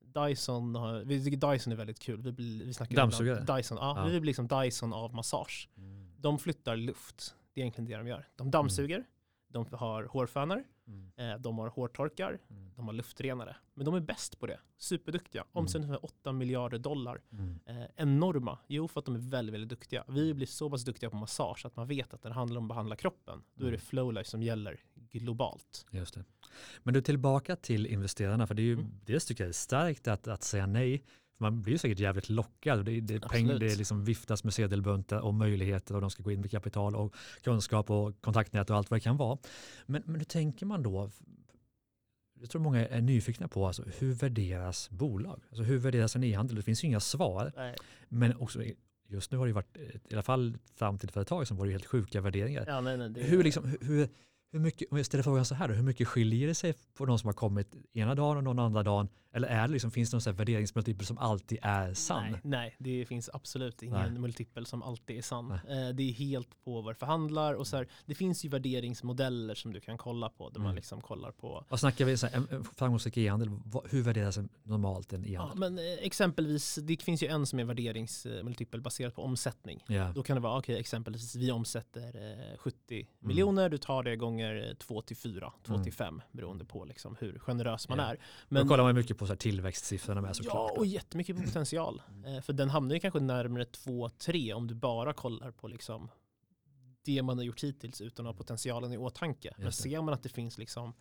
[0.00, 2.22] Dyson, har, vi tycker Dyson är väldigt kul.
[2.22, 3.56] Vi, blir- vi snackar Dammsugare?
[3.56, 4.04] Dyson, ja, Ja.
[4.04, 5.68] vi blir liksom Dyson av massage.
[5.76, 6.12] Mm.
[6.18, 7.34] De flyttar luft.
[7.52, 8.28] Det är egentligen det de gör.
[8.36, 9.04] De dammsuger,
[9.48, 11.10] de har hårfönar, Mm.
[11.16, 12.70] eh, de har hårtorkar, Mm.
[12.76, 13.56] de har luftrenare.
[13.74, 14.60] Men de är bäst på det.
[14.78, 15.44] Superduktiga.
[15.52, 17.20] Omsättning för 8 miljarder dollar.
[17.32, 17.60] Mm.
[17.66, 18.58] Eh, enorma.
[18.66, 20.04] Jo, för att de är väldigt, väldigt duktiga.
[20.08, 22.68] Vi blir så pass duktiga på massage att man vet att det handlar om att
[22.68, 23.42] behandla kroppen.
[23.54, 23.80] Då är det Mm.
[23.86, 25.86] Flowlife som gäller globalt.
[25.90, 26.24] Just det.
[26.82, 28.86] Men du tillbaka till investerarna, för det är ju Mm.
[29.04, 31.02] dels tycker jag det är starkt att, att säga nej.
[31.38, 32.84] Man blir ju säkert jävligt lockad.
[32.84, 36.40] Det, det, peng, det liksom viftas med sedelbuntar och möjligheter och de ska gå in
[36.40, 39.38] med kapital och kunskap och kontaktnät och allt vad det kan vara.
[39.86, 41.10] Men, men hur tänker man då?
[42.40, 45.40] Jag tror många är nyfikna på alltså, hur värderas bolag?
[45.48, 46.56] Alltså, hur värderas en e-handel?
[46.56, 47.52] Det finns ju inga svar.
[47.56, 47.76] Nej.
[48.08, 48.62] Men också
[49.08, 51.66] just nu har det varit, i alla fall fram till för ett tag sedan var
[51.66, 52.64] det helt sjuka värderingar.
[52.68, 54.08] Ja, nej, nej, det, Hur, liksom, hur,
[54.54, 57.06] hur, mycket, om jag ställer frågan så här då, hur mycket skiljer det sig på
[57.06, 59.08] de som har kommit ena dagen och någon andra dagen?
[59.36, 62.30] Eller är det liksom, finns det någon värderingsmultipel som alltid är sann?
[62.30, 64.20] Nej, nej, det finns absolut ingen Nej.
[64.20, 65.50] multipel som alltid är sann.
[65.50, 65.58] Eh,
[65.94, 69.72] det är helt på vad det förhandlar och så här, det finns ju värderingsmodeller som
[69.72, 70.76] du kan kolla på där man Mm.
[70.76, 73.48] liksom kollar på Vad snackar vi, så här, en- framgångsrik e-handel,
[73.90, 75.58] hur värderas normalt en Ja, e-handel?
[75.58, 79.84] men eh, exempelvis, det finns ju en som är värderingsmultipel baserat på omsättning.
[79.88, 80.12] Ja.
[80.14, 82.06] Då kan det vara, okej, exempelvis vi omsätter
[82.52, 83.06] eh, 70 Mm.
[83.20, 84.43] miljoner, du tar det gånger
[84.78, 85.84] 2 till 4, 2 Mm.
[85.84, 88.04] till 5 beroende på liksom hur generös man Ja.
[88.04, 88.16] är.
[88.48, 90.54] Men, Då kollar man mycket på så här tillväxtsiffrorna med såklart.
[90.74, 92.02] Ja, och jättemycket på potential.
[92.24, 92.42] Mm.
[92.42, 96.08] För den hamnar ju kanske närmare 2-3 om du bara kollar på liksom
[97.04, 99.54] det man har gjort hittills utan att ha potentialen i åtanke.
[99.58, 100.92] Men ser man att det finns liksom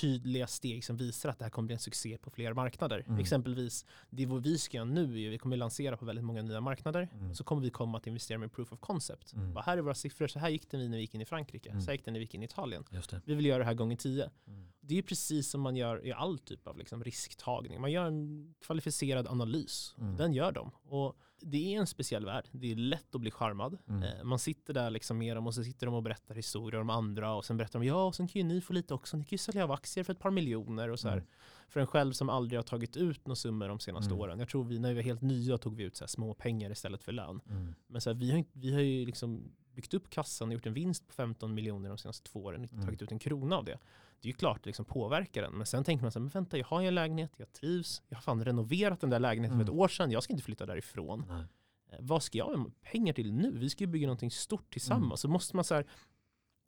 [0.00, 3.04] tydliga steg som visar att det här kommer bli en succé på fler marknader.
[3.06, 3.20] Mm.
[3.20, 6.42] Exempelvis, det vad vi ska göra nu är ju, vi kommer lansera på väldigt många
[6.42, 7.08] nya marknader.
[7.14, 7.34] Mm.
[7.34, 9.32] Så kommer vi komma att investera med proof of concept.
[9.32, 9.54] Mm.
[9.54, 11.68] Bara, här är våra siffror, så här gick det när vi gick in i Frankrike,
[11.70, 11.80] Mm.
[11.80, 12.84] så här gick det när vi gick in i Italien.
[13.24, 14.30] Vi vill göra det här gånger 10.
[14.46, 14.68] Mm.
[14.80, 17.80] Det är precis som man gör i all typ av liksom risktagning.
[17.80, 19.94] Man gör en kvalificerad analys.
[19.98, 20.16] Mm.
[20.16, 20.70] Den gör de.
[20.82, 22.48] Och det är en speciell värld.
[22.52, 23.78] Det är lätt att bli charmad.
[23.88, 24.02] Mm.
[24.02, 26.90] Eh, Man sitter där liksom med dem och så sitter de och berättar historier om
[26.90, 29.16] andra och sen berättar de ja och sen kan ju ni få lite också.
[29.16, 31.16] Ni kan ju sälja av aktier för ett par miljoner och så här.
[31.16, 31.26] Mm.
[31.68, 34.20] För en själv som aldrig har tagit ut några summor de senaste Mm.
[34.20, 34.38] åren.
[34.38, 37.04] Jag tror vi, när vi var helt nya tog vi ut så små pengar istället
[37.04, 37.40] för lön.
[37.48, 37.74] Mm.
[37.86, 40.74] Men så här, vi, har, vi har ju liksom byggt upp kassan och gjort en
[40.74, 42.62] vinst på 15 miljoner de senaste två åren.
[42.62, 42.86] Inte Mm.
[42.86, 43.78] tagit ut en krona av det.
[44.20, 45.52] Det är ju klart det liksom påverkar den.
[45.52, 48.02] Men sen tänker man så här, men vänta jag har ju en lägenhet, jag trivs,
[48.08, 49.74] jag har fan renoverat den där lägenheten för Mm.
[49.74, 51.24] ett år sedan, jag ska inte flytta därifrån.
[51.28, 51.44] Nej.
[51.92, 53.58] Eh, vad ska jag med pengar till nu?
[53.58, 55.04] Vi ska ju bygga någonting stort tillsammans.
[55.04, 55.16] Mm.
[55.16, 55.86] Så måste man så här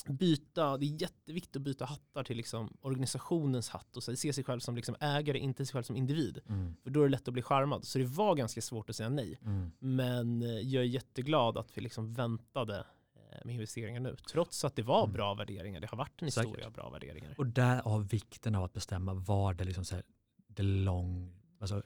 [0.08, 4.44] byta, det är jätteviktigt att byta hattar till liksom organisationens hatt och så se sig
[4.44, 6.40] själv som liksom ägare, inte sig själv som individ.
[6.48, 6.74] Mm.
[6.82, 7.84] För då är det lätt att bli charmad.
[7.84, 9.38] Så det var ganska svårt att säga nej.
[9.44, 9.70] Mm.
[9.78, 12.84] Men eh, jag är jätteglad att vi liksom väntade
[13.44, 14.16] med investeringar nu.
[14.32, 15.12] Trots att det var Mm.
[15.12, 15.80] bra värderingar.
[15.80, 16.48] Det har varit en Säkert.
[16.48, 17.34] historia av bra värderingar.
[17.38, 20.04] Och därav vikten av att bestämma vad det liksom så här,
[20.46, 21.82] det lång, alltså,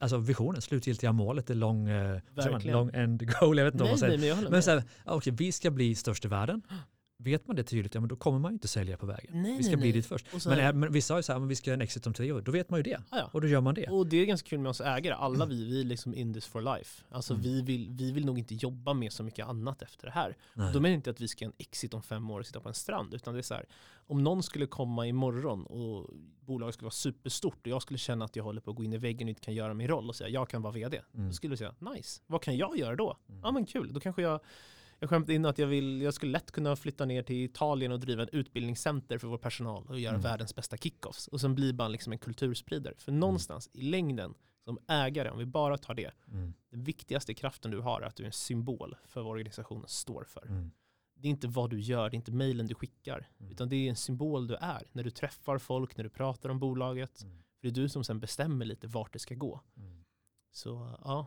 [0.00, 3.84] alltså visionen, slutgiltiga målet, det lång, eh, vad man, long end goal, jag vet inte
[3.84, 4.34] vad Nej, man säger.
[4.34, 6.62] nej, men Men så här, okej, vi ska bli störst i världen.
[7.24, 9.42] Vet man det tydligt, ja men då kommer man ju inte sälja på vägen.
[9.42, 9.92] Nej, vi ska nej, bli nej.
[9.92, 10.26] dit först.
[10.34, 12.06] Och Men, är, men vissa har ju så här, men vi ska göra en exit
[12.06, 13.00] om tre år, då vet man ju det.
[13.10, 13.30] Ja.
[13.32, 13.86] Och då gör man det.
[13.88, 15.14] Och det är ganska kul med oss ägare.
[15.14, 17.04] Alla vi, vi är liksom in this for life.
[17.10, 17.42] Alltså Mm.
[17.44, 20.36] vi, vill, vi vill nog inte jobba med så mycket annat efter det här.
[20.54, 20.72] Nej.
[20.72, 22.60] Då menar jag inte att vi ska göra en exit om fem år och sitta
[22.60, 23.14] på en strand.
[23.14, 23.66] Utan det är så här,
[24.06, 28.36] om någon skulle komma imorgon och bolaget skulle vara superstort och jag skulle känna att
[28.36, 30.16] jag håller på att gå in i väggen och inte kan göra min roll och
[30.16, 31.00] säga jag kan vara vd.
[31.14, 31.26] Mm.
[31.26, 33.16] Då skulle jag säga nice, vad kan jag göra då?
[33.28, 33.40] Mm.
[33.44, 34.40] Ja men kul, då kanske jag
[35.02, 38.00] jag skämtade in att jag, vill, jag skulle lätt kunna flytta ner till Italien och
[38.00, 40.22] driva en utbildningscenter för vår personal och göra Mm.
[40.22, 41.28] världens bästa kickoffs.
[41.28, 42.94] Och sen blir man liksom en kulturspridare.
[42.98, 44.34] För någonstans i längden,
[44.64, 46.54] som ägare, om vi bara tar det, Mm.
[46.70, 50.24] den viktigaste kraften du har är att du är en symbol för vad organisationen står
[50.24, 50.46] för.
[50.46, 50.70] Mm.
[51.14, 53.52] Det är inte vad du gör, det är inte mejlen du skickar, Mm.
[53.52, 54.84] utan det är en symbol du är.
[54.92, 57.22] När du träffar folk, när du pratar om bolaget.
[57.22, 57.36] Mm.
[57.36, 59.60] För det är du som sen bestämmer lite vart det ska gå.
[59.76, 60.04] Mm.
[60.52, 61.26] Så ja.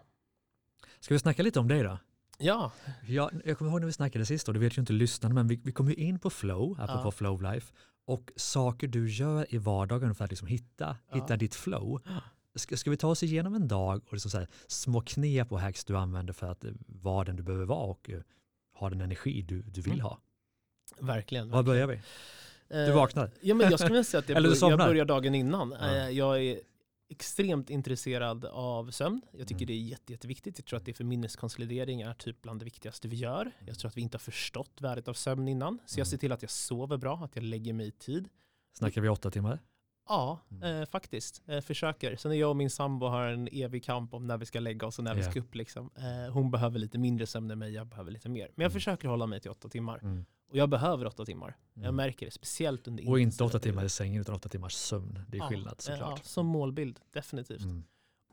[1.00, 1.98] Ska vi snacka lite om dig då?
[2.38, 2.72] Ja,
[3.08, 5.48] Ja, jag kommer ihåg när vi snackade sist och det vet ju inte lyssnarna men
[5.48, 7.12] vi, vi kom ju in på flow, apropå Ja.
[7.12, 7.74] flow life
[8.06, 11.16] och saker du gör i vardagen för att liksom hitta, Ja.
[11.16, 12.02] hitta ditt flow.
[12.56, 15.60] Ska, ska vi ta oss igenom en dag och liksom så här, små knep och
[15.60, 18.20] hacks du använder för att eh, vara den du behöver vara och eh,
[18.74, 20.04] ha den energi du, du vill Mm.
[20.06, 20.20] ha?
[21.00, 21.50] verkligen.
[21.50, 22.02] Var börjar vi?
[22.68, 23.32] Du Eh, vaknar?
[23.42, 25.76] Ja, men jag skulle vilja säga att jag, du bör, jag börjar dagen innan.
[25.82, 26.10] Ja.
[26.10, 26.60] Jag är
[27.10, 29.22] extremt intresserad av sömn.
[29.32, 29.68] Jag tycker Mm.
[29.68, 30.60] det är jätte, jätteviktigt.
[30.60, 33.52] Jag tror att det för minneskonsolidering är typ bland det viktigaste vi gör.
[33.66, 35.80] Jag tror att vi inte har förstått värdet av sömn innan.
[35.86, 36.12] Så jag Mm.
[36.12, 38.30] ser till att jag sover bra, att jag lägger mig i tid.
[38.78, 39.60] Snackar vi åtta timmar?
[40.08, 40.82] Ja, Mm.
[40.82, 41.42] eh, faktiskt.
[41.48, 42.16] Eh, försöker.
[42.16, 44.88] Sen är jag och min sambo har en evig kamp om när vi ska lägga
[44.88, 45.32] oss och när vi Ja.
[45.32, 45.56] ska upp.
[45.56, 45.90] Liksom.
[45.96, 48.42] Eh, hon behöver lite mindre sömn än mig, jag behöver lite mer.
[48.56, 48.72] Men jag Mm.
[48.74, 50.00] försöker hålla mig till åtta timmar.
[50.00, 50.26] Mm.
[50.50, 51.58] Och jag behöver åtta timmar.
[51.76, 51.86] Mm.
[51.86, 55.20] Jag märker det, speciellt under Och inte åtta timmar i sängen utan åtta timmars sömn.
[55.28, 56.20] Det är Ja, skillnad såklart.
[56.20, 57.62] Ja, som målbild, definitivt.
[57.64, 57.84] Mm.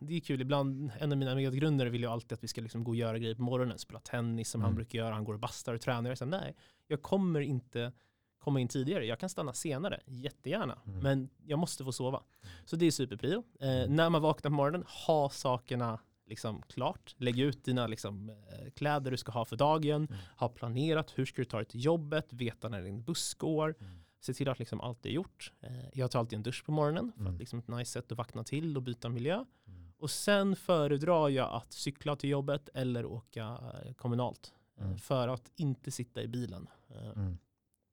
[0.01, 2.85] Det är kul, ibland, en av mina medgrundare vill ju alltid att vi ska liksom
[2.85, 4.77] gå och göra grejer på morgonen, spela tennis som han Mm.
[4.77, 6.11] brukar göra, han går och bastar och tränar.
[6.11, 6.55] Jag säger nej,
[6.87, 7.93] jag kommer inte
[8.39, 10.99] komma in tidigare, jag kan stanna senare, jättegärna, Mm.
[11.01, 12.23] men jag måste få sova.
[12.65, 13.43] Så det är superprio.
[13.61, 13.97] Eh, Mm.
[13.97, 15.99] när man vaknar på morgonen, ha sakerna
[16.33, 17.15] liksom klart.
[17.19, 20.19] Lägg ut dina liksom, eh, kläder du ska ha för dagen, Mm.
[20.37, 24.05] ha planerat hur ska du ta dig till jobbet, veta när din buss går, Mm.
[24.21, 25.53] se till att liksom allt är gjort.
[25.61, 27.33] Eh, jag tar alltid en dusch på morgonen för Mm.
[27.35, 29.45] att liksom ett nice sätt att vakna till och byta miljö.
[29.67, 29.93] Mm.
[29.99, 34.53] Och sen föredrar jag att cykla till jobbet eller åka eh, kommunalt.
[34.81, 34.99] Mm.
[34.99, 36.67] För att inte sitta i bilen.
[37.15, 37.39] Mm.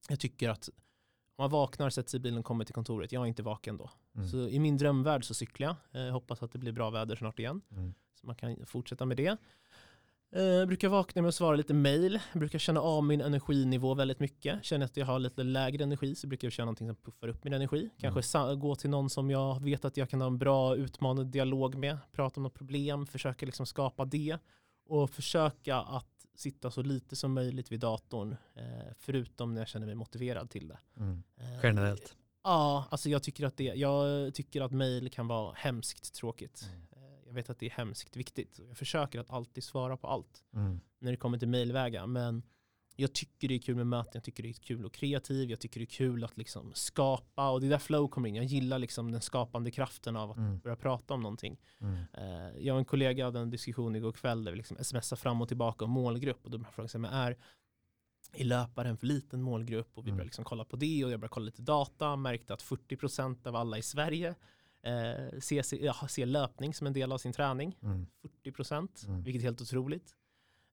[0.09, 0.69] Jag tycker att
[1.35, 3.77] om man vaknar, sätter sig i bilen och kommer till kontoret, jag är inte vaken
[3.77, 3.89] då.
[4.19, 4.31] Mm.
[4.31, 6.07] Så i min drömvärld så cyklar jag.
[6.07, 7.61] Eh, hoppas att det blir bra väder snart igen.
[7.71, 7.93] Mm.
[8.21, 9.37] Så man kan fortsätta med det.
[10.31, 12.19] Jag brukar vakna med att svara lite mail.
[12.33, 14.65] Brukar känna av min energinivå väldigt mycket.
[14.65, 17.43] Känner att jag har lite lägre energi så brukar jag köra någonting som puffar upp
[17.43, 17.89] min energi.
[17.97, 18.59] Kanske mm.
[18.59, 21.97] gå till någon som jag vet att jag kan ha en bra utmanande dialog med.
[22.11, 24.37] Prata om något problem, försöka liksom skapa det.
[24.85, 28.35] Och försöka att sitta så lite som möjligt vid datorn.
[28.55, 30.79] Eh, förutom när jag känner mig motiverad till det.
[30.97, 31.23] Mm.
[31.63, 32.15] Generellt?
[32.43, 36.69] Ja, alltså jag tycker att det, jag tycker att mail kan vara hemskt tråkigt.
[36.71, 36.89] Mm.
[37.25, 38.59] Jag vet att det är hemskt viktigt.
[38.67, 40.79] Jag försöker att alltid svara på allt mm.
[40.99, 42.07] när det kommer till mailvägar.
[42.07, 42.43] Men
[42.95, 45.59] jag tycker det är kul med möten, jag tycker det är kul och kreativ, jag
[45.59, 48.35] tycker det är kul att liksom skapa och det är där flow kommer in.
[48.35, 50.59] Jag gillar liksom den skapande kraften av att mm.
[50.59, 51.57] börja prata om någonting.
[51.81, 51.93] Mm.
[51.93, 55.41] Uh, jag och en kollega hade en diskussion igår kväll där vi liksom smsar fram
[55.41, 57.37] och tillbaka om målgrupp och då frågade jag är
[58.33, 60.17] i löparen för liten målgrupp och vi mm.
[60.17, 63.55] började liksom kolla på det och jag började kolla lite data, märkte att 40% av
[63.55, 64.35] alla i Sverige
[64.81, 67.77] eh, ser, ja, ser löpning som en del av sin träning.
[67.81, 68.07] Mm.
[68.21, 69.23] 40 procent, mm.
[69.23, 70.15] vilket är helt otroligt.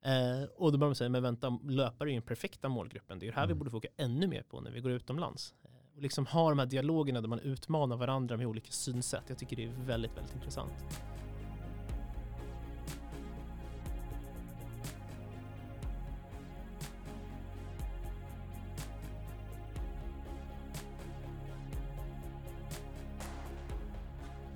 [0.05, 3.19] Eh, och då börjar man säga, men vänta, löpare är ju den perfekta målgruppen.
[3.19, 3.57] Det är det här mm.
[3.57, 5.55] vi borde fokusera ännu mer på när vi går utomlands.
[5.65, 9.25] Eh, och liksom ha de här dialogerna där man utmanar varandra med olika synsätt.
[9.29, 10.73] Jag tycker det är väldigt, väldigt intressant.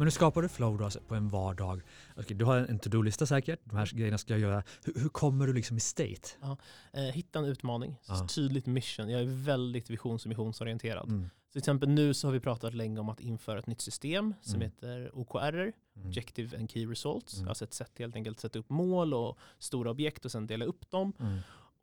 [0.01, 1.83] Men hur skapar du flow då alltså på en vardag?
[2.17, 4.63] Okay, du har en to-do-lista säkert, de här grejerna ska jag göra.
[4.85, 6.29] Hur, hur kommer du liksom i state?
[6.41, 6.57] Ja,
[6.93, 8.29] eh, hitta en utmaning, ja.
[8.29, 9.11] tydligt mission.
[9.11, 11.09] Jag är väldigt visions och missionsorienterad.
[11.09, 11.31] Mm.
[11.47, 14.35] Så till exempel nu så har vi pratat länge om att införa ett nytt system
[14.43, 14.71] som mm.
[14.71, 15.73] heter OKR, mm.
[16.05, 17.37] Objective and Key Results.
[17.37, 17.49] Mm.
[17.49, 20.65] Alltså ett sätt helt enkelt att sätta upp mål och stora objekt och sen dela
[20.65, 21.13] upp dem.
[21.21, 21.39] Mm.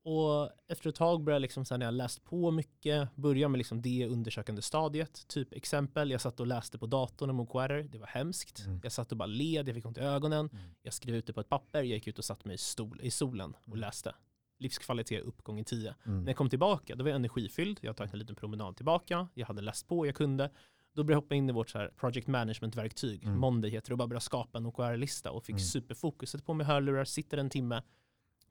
[0.09, 3.81] Och efter ett tag började jag, liksom, när jag läst på mycket, börja med liksom
[3.81, 5.27] det undersökande stadiet.
[5.27, 8.65] Typ exempel, jag satt och läste på datorn om OKR, det var hemskt.
[8.65, 8.79] Mm.
[8.83, 10.49] Jag satt och bara led, jag fick ont i ögonen.
[10.53, 10.63] Mm.
[10.81, 12.99] Jag skrev ut det på ett papper, jag gick ut och satt mig i, stol,
[13.03, 13.79] i solen och mm.
[13.79, 14.15] läste.
[14.59, 15.95] Livskvalitet upp gånger tio.
[16.05, 16.19] Mm.
[16.19, 17.79] När jag kom tillbaka, då var jag energifylld.
[17.81, 20.49] Jag tagit en liten promenad tillbaka, jag hade läst på, jag kunde.
[20.93, 23.39] Då började jag hoppa in i vårt så project management-verktyg, mm.
[23.39, 25.59] Monday heter det, och bara börja skapa en OKR-lista och fick mm.
[25.59, 27.81] superfokuset på mig hörlurar, sitter en timme,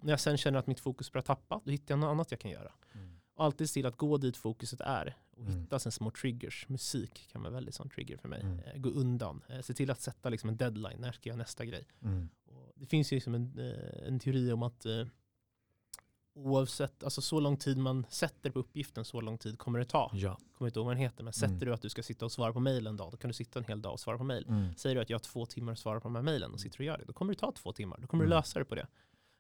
[0.01, 2.41] när jag sen känner att mitt fokus börjar tappa, då hittar jag något annat jag
[2.41, 2.73] kan göra.
[2.95, 3.21] Mm.
[3.37, 5.61] Alltid till att gå dit fokuset är och mm.
[5.61, 6.69] hitta sen små triggers.
[6.69, 8.41] Musik kan vara väldigt sån trigger för mig.
[8.41, 8.59] Mm.
[8.59, 9.43] Eh, gå undan.
[9.49, 11.01] Eh, se till att sätta liksom en deadline.
[11.01, 11.89] När ska jag göra nästa grej?
[12.03, 12.29] Mm.
[12.75, 14.87] det finns ju liksom en, eh, en teori om att
[16.37, 20.11] oavsett, alltså så lång tid man sätter på uppgiften, så lång tid kommer det ta.
[20.15, 20.39] Ja.
[20.59, 21.59] Kommer inte ihåg vad den heter, men sätter mm.
[21.59, 23.59] du att du ska sitta och svara på mail en dag, då kan du sitta
[23.59, 24.47] en hel dag och svara på mail.
[24.49, 24.75] Mm.
[24.75, 26.81] Säger du att jag har två timmar att svara på de här mailen och sitter
[26.81, 27.99] och gör det, då kommer det ta två timmar.
[28.01, 28.87] Då kommer du lösa det på det.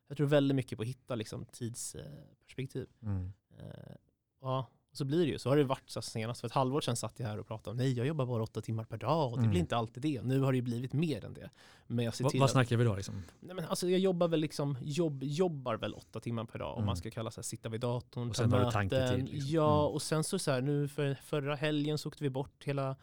[0.09, 2.88] Jag tror väldigt mycket på att hitta liksom, tidsperspektiv.
[3.02, 3.32] Mm.
[3.61, 3.96] Uh,
[4.40, 5.38] ja, så blir det ju.
[5.38, 7.70] Så har det varit så senast för ett halvår sedan satt jag här och pratade
[7.70, 9.50] om nej, jag jobbar bara åtta timmar per dag och det mm.
[9.50, 10.22] blir inte alltid det.
[10.22, 11.50] Nu har det ju blivit mer än det.
[11.86, 12.96] Men jag ser till vad snackar vi då?
[12.96, 13.22] Liksom?
[13.40, 16.78] Nej, men alltså, jag jobbar väl liksom, jobb, jobbar väl åtta timmar per dag mm.
[16.78, 19.28] om man ska kalla sig sitta vid datorn, och sen du tanketid.
[19.28, 19.50] Liksom.
[19.50, 19.94] Ja, mm.
[19.94, 22.96] och sen så, så här, nu för förra helgen så åkte vi bort hela Eh,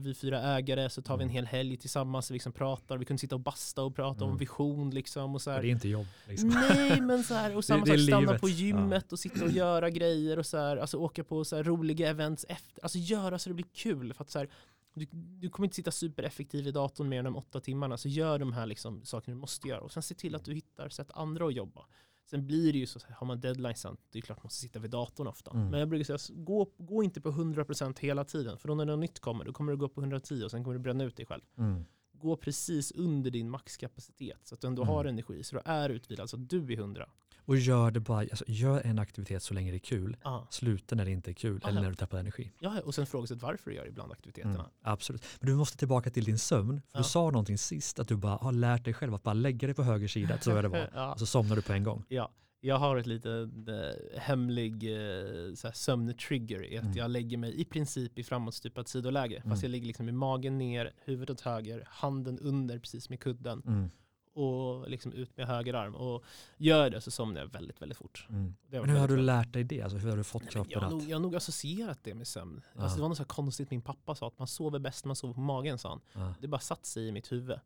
[0.00, 1.34] vi fyra ägare så tar vi en mm.
[1.34, 2.98] hel helg tillsammans och liksom pratar.
[2.98, 4.32] Vi kunde sitta och basta och prata mm.
[4.32, 4.90] om vision.
[4.90, 5.62] Liksom, och så här.
[5.62, 6.06] Det är inte jobb.
[6.28, 6.48] Liksom.
[6.48, 8.40] Nej, men så här, och samma sak, stanna livet.
[8.40, 9.14] på gymmet ja.
[9.14, 12.46] och sitta och göra grejer och så här, alltså åka på så här roliga events
[12.48, 12.82] efter.
[12.82, 14.14] Alltså göra så det blir kul.
[14.14, 14.48] För att så här,
[14.94, 17.96] du, du, kommer inte sitta supereffektiv i datorn mer än de åtta timmarna.
[17.96, 19.80] Så gör de här liksom, sakerna du måste göra.
[19.80, 21.86] Och sen se till att du hittar sätt andra att jobba.
[22.30, 24.90] Sen blir det ju så, har man deadlines, det är klart man måste sitta vid
[24.90, 25.50] datorn ofta.
[25.50, 25.68] Mm.
[25.68, 28.58] Men jag brukar säga, gå, gå inte på 100% hela tiden.
[28.58, 30.74] För då när något nytt kommer, då kommer du gå på 110 och sen kommer
[30.74, 31.42] du bränna ut dig själv.
[31.58, 31.84] Mm.
[32.12, 34.94] Gå precis under din maxkapacitet så att du ändå mm.
[34.94, 35.44] har energi.
[35.44, 37.08] Så du är utvilad, så att du är 100.
[37.50, 40.16] Och gör det bara, alltså, gör en aktivitet så länge det är kul.
[40.22, 40.40] Ah.
[40.50, 41.68] Sluta när det inte är kul ah.
[41.68, 42.52] eller när du tappar energi.
[42.58, 44.54] Ja, och sen frågasätt varför du gör ibland aktiviteterna.
[44.54, 45.24] Mm, absolut.
[45.40, 46.82] Men du måste tillbaka till din sömn.
[46.90, 46.98] För ja.
[46.98, 49.74] Du sa någonting sist, att du bara har lärt dig själv att bara lägga dig
[49.74, 50.90] på höger sida, så är det var.
[50.94, 51.12] ja.
[51.12, 52.04] Och så somnar du på en gång.
[52.08, 52.30] Ja,
[52.60, 56.96] jag har ett litet äh, hemlig äh, sömntrigger i att mm.
[56.96, 59.36] jag lägger mig i princip i framåtstupat sidoläge.
[59.36, 59.50] Mm.
[59.50, 63.90] Fast jag ligger liksom med magen ner, huvudet åt höger, handen under precis med kudden.
[64.32, 65.94] Och liksom ut med höger arm.
[65.94, 66.24] Och
[66.56, 68.26] gör det så somnar jag väldigt, väldigt fort.
[68.28, 68.54] Mm.
[68.68, 69.82] Men hur har du lärt dig det?
[69.82, 72.26] Alltså, hur har du fått kroppen jag, har nog, jag har nog associerat det med
[72.26, 72.62] sömn.
[72.74, 72.82] Ah.
[72.82, 75.16] Alltså, det var något så konstigt min pappa sa, att man sover bäst när man
[75.16, 76.00] sover på magen, sa han.
[76.24, 76.34] Ah.
[76.40, 77.58] Det bara satt sig i mitt huvud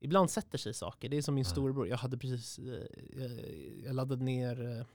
[0.00, 1.08] ibland sätter sig saker.
[1.08, 1.50] Det är som min ja.
[1.50, 1.88] storebror.
[1.88, 3.24] Jag hade precis, eh,
[3.84, 4.86] jag laddade ner eh,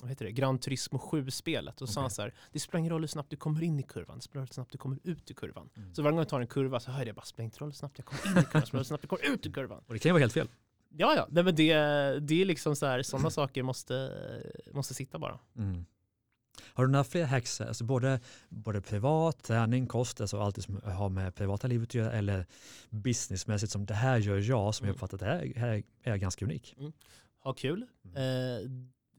[0.00, 1.92] vad heter det, Gran Turismo 7-spelet och okay.
[1.92, 4.16] sa han så här, det spelar ingen roll hur snabbt du kommer in i kurvan,
[4.16, 5.70] det spelar hur snabbt du kommer ut i kurvan.
[5.76, 5.94] Mm.
[5.94, 7.74] Så varje gång jag tar en kurva så hör jag bara, spelar inte roll hur
[7.74, 9.82] snabbt jag kommer in i kurvan, spelar hur snabbt jag kommer ut i kurvan.
[9.86, 10.48] Och det kan ju vara helt fel.
[10.90, 11.74] Ja, ja, Nej, men det,
[12.20, 14.12] det är liksom så här, sådana saker måste,
[14.72, 15.38] måste sitta bara.
[15.56, 15.84] Mm.
[16.62, 20.80] Har du några fler hacks, alltså både, både privat, träning, kost, alltså allt det som
[20.84, 22.46] har med privata livet att göra eller
[22.90, 24.94] businessmässigt som det här gör jag som jag Mm.
[24.94, 26.76] uppfattar att det här, här är jag ganska unik.
[27.42, 27.86] Ha kul.
[28.14, 28.70] Eh,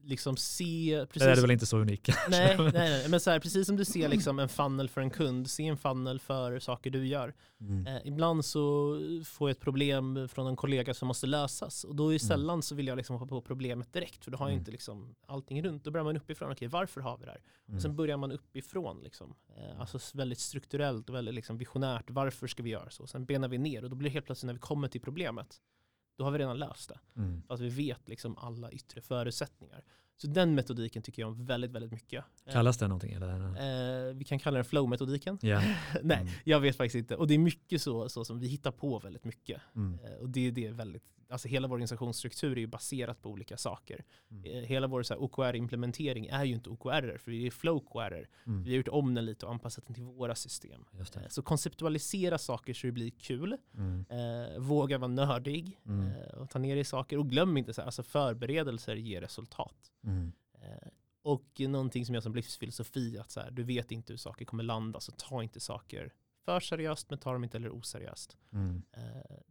[0.02, 2.08] liksom se, precis, Det är väl inte så unik?
[2.28, 5.10] nej, nej, nej, men så här, precis som du ser liksom en funnel för en
[5.10, 7.34] kund, se en funnel för saker du gör.
[7.60, 7.86] Mm.
[7.86, 8.94] Eh, ibland så
[9.26, 12.18] får jag ett problem från en kollega som måste lösas och då är Mm.
[12.18, 14.58] sällan så vill jag liksom hoppa på problemet direkt för då har jag Mm.
[14.60, 15.84] inte liksom allting runt.
[15.84, 17.40] Då börjar man uppifrån, okej varför har vi det här?
[17.74, 17.96] Och sen Mm.
[17.96, 19.34] börjar man uppifrån liksom.
[19.56, 22.10] Eh, alltså väldigt strukturellt och väldigt liksom visionärt.
[22.10, 23.06] Varför ska vi göra så?
[23.06, 25.56] Sen benar vi ner och då blir det helt plötsligt när vi kommer till problemet,
[26.20, 26.98] då har vi redan löst det.
[27.20, 27.42] Mm.
[27.46, 29.84] För att vi vet liksom alla yttre förutsättningar.
[30.16, 32.24] Så den metodiken tycker jag om väldigt, väldigt mycket.
[32.46, 33.12] Eh, Kallas det någonting?
[33.12, 34.08] Eller?
[34.08, 35.38] Eh, vi kan kalla den flow-metodiken.
[35.42, 35.62] Ja.
[36.02, 36.32] Nej, Mm.
[36.44, 37.16] jag vet faktiskt inte.
[37.16, 39.60] Och det är mycket så, så som vi hittar på väldigt mycket.
[39.76, 39.98] Mm.
[40.04, 43.56] Eh, och det, det är väldigt, alltså hela vår organisationsstruktur är ju baserat på olika
[43.56, 44.04] saker.
[44.30, 44.44] Mm.
[44.44, 48.26] Eh, hela vår så OKR-implementering är ju inte OKR, för det är flow-OKR.
[48.46, 48.62] Mm.
[48.64, 50.84] Vi har gjort om den lite och anpassat den till våra system.
[50.98, 53.56] Eh, så konceptualisera saker så det blir kul.
[53.74, 54.04] Mm.
[54.10, 56.06] Eh, våga vara nördig Mm.
[56.06, 57.18] eh, och ta ner i saker.
[57.18, 59.92] Och glöm inte, så här, alltså förberedelser ger resultat.
[60.04, 60.32] Mm.
[60.54, 60.88] Eh,
[61.22, 64.62] och någonting som jag som livsfilosofi, att så här, du vet inte hur saker kommer
[64.62, 66.12] landa, så ta inte saker
[66.44, 68.36] för seriöst, men ta dem inte heller oseriöst.
[68.52, 68.82] Mm.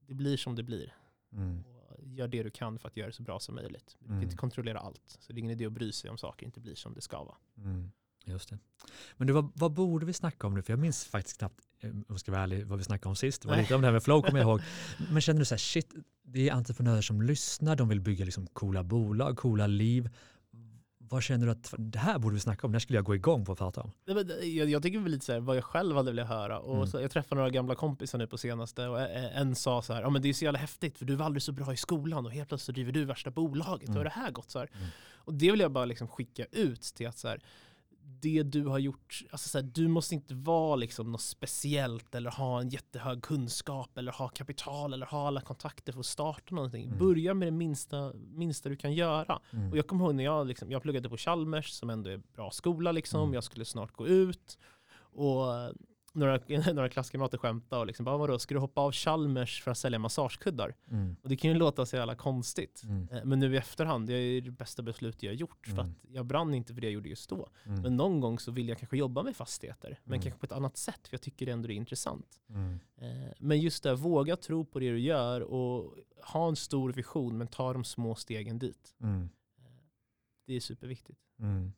[0.08, 0.94] Det blir som det blir.
[1.34, 1.64] Mm.
[1.90, 3.96] Och gör det du kan för att göra det så bra som möjligt.
[4.00, 4.24] Du kan Mm.
[4.24, 6.76] inte kontrollera allt, så det är ingen idé att bry sig om saker inte blir
[6.76, 7.38] som det ska vara.
[7.58, 7.92] Mm.
[8.26, 8.58] Just det.
[9.18, 10.62] Men du, vad, vad borde vi snacka om nu?
[10.62, 13.16] För jag minns faktiskt knappt, eh, om jag ska vara ärlig, vad vi snackade om
[13.16, 13.42] sist.
[13.42, 13.64] Det var Nej.
[13.64, 14.62] lite om det här med flow kommer jag ihåg.
[15.12, 18.48] Men känner du så här, shit, det är entreprenörer som lyssnar, de vill bygga liksom
[18.48, 20.10] coola bolag, coola liv.
[21.10, 22.72] Vad känner du att det här borde vi snacka om?
[22.72, 23.92] Det här skulle jag gå igång på att prata om.
[24.06, 26.60] Men Jag, jag tycker väl lite så här, vad jag själv hade velat höra.
[26.60, 26.88] Och Mm.
[26.88, 30.02] så, jag träffade några gamla kompisar nu på senaste och en, en sa så här,
[30.02, 32.26] ja men det är så jävla häftigt för du var aldrig så bra i skolan
[32.26, 33.88] och helt plötsligt driver du värsta bolaget.
[33.90, 33.92] Mm.
[33.94, 34.52] Hur har det här gått?
[34.52, 34.70] Så här.
[34.76, 34.88] Mm.
[35.14, 37.40] Och det vill jag bara liksom skicka ut till att så här,
[38.22, 42.32] det du har gjort, alltså så här, du måste inte vara liksom något speciellt eller
[42.32, 46.86] ha en jättehög kunskap eller ha kapital eller ha alla kontakter för att starta någonting.
[46.86, 46.98] Mm.
[46.98, 49.40] Börja med det minsta, minsta du kan göra.
[49.54, 49.72] Mm.
[49.72, 52.52] Och jag kommer ihåg när jag, liksom, jag pluggade på Chalmers som ändå är bra
[52.52, 53.22] skola liksom.
[53.22, 53.34] Mm.
[53.34, 54.58] Jag skulle snart gå ut.
[55.12, 55.46] Och
[56.14, 56.40] några,
[56.74, 60.00] några klasskamrater skämtade och liksom bara vadå, ska du hoppa av Chalmers för att sälja
[60.00, 60.76] massagekuddar?
[60.92, 61.16] Mm.
[61.24, 62.82] Och det kan ju låta så jävla konstigt.
[62.84, 63.08] Mm.
[63.12, 65.66] Eh, Men nu i efterhand, det är det bästa beslutet jag har gjort.
[65.66, 65.86] För Mm.
[65.86, 67.50] att jag brann inte för det jag gjorde just då.
[67.66, 67.82] Mm.
[67.82, 70.00] Men någon gång så vill jag kanske jobba med fastigheter.
[70.04, 70.22] Men Mm.
[70.22, 72.40] kanske på ett annat sätt, för jag tycker ändå det är intressant.
[72.50, 72.80] Mm.
[72.98, 77.38] Eh, Men just det, våga tro på det du gör och ha en stor vision,
[77.38, 78.96] men ta de små stegen dit.
[79.02, 79.30] Mm.
[80.46, 81.20] Det är superviktigt.
[81.40, 81.72] Mm.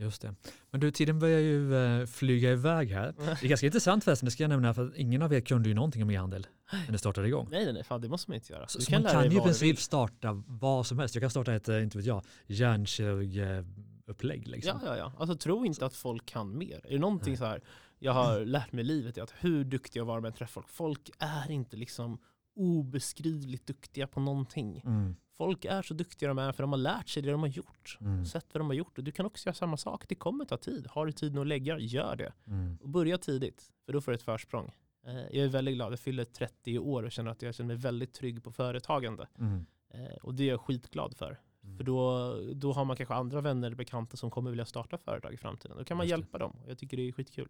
[0.00, 0.34] Just det.
[0.70, 3.14] Men du, tiden börjar ju eh, flyga iväg här.
[3.18, 5.74] Det är ganska intressant förresten, det ska jag nämna, för ingen av er kunde ju
[5.74, 7.48] någonting om e-handel när det startade igång.
[7.50, 8.68] Nej, nej, nej, fan det måste man inte göra.
[8.68, 11.14] Så, så man lära kan ju i princip starta vad som helst.
[11.14, 14.48] Jag kan starta ett, eh, inte vet jag, hjärnkirurgupplägg.
[14.48, 14.80] Liksom.
[14.84, 15.12] Ja, ja, ja.
[15.18, 16.80] Alltså tro inte att folk kan mer.
[16.84, 17.38] Är det någonting Nej.
[17.38, 17.60] så här
[17.98, 20.62] jag har lärt mig i livet är att hur duktig jag var med att träffa
[20.62, 20.68] folk.
[20.68, 22.18] Folk är inte liksom
[22.56, 24.82] obeskrivligt duktiga på någonting.
[24.84, 25.16] Mm.
[25.38, 27.98] Folk är så duktiga de är för de har lärt sig det de har gjort.
[28.00, 28.24] Mm.
[28.26, 28.98] Sett vad de har gjort.
[28.98, 30.04] Och du kan också göra samma sak.
[30.08, 30.86] Det kommer ta tid.
[30.90, 32.32] Har du tid att lägga, gör det.
[32.46, 32.78] Mm.
[32.82, 34.72] Och börja tidigt, för då får du ett försprång.
[35.06, 35.92] Eh, Jag är väldigt glad.
[35.92, 39.28] Jag fyller 30 år och känner att jag känner mig väldigt trygg på företagande.
[39.38, 39.66] Mm.
[39.94, 41.40] Eh, Och det är jag skitglad för.
[41.64, 41.76] Mm.
[41.76, 45.34] För då, då har man kanske andra vänner eller bekanta som kommer vilja starta företag
[45.34, 45.76] i framtiden.
[45.76, 46.56] Då kan man hjälpa dem.
[46.68, 47.48] Jag tycker det är skitkul.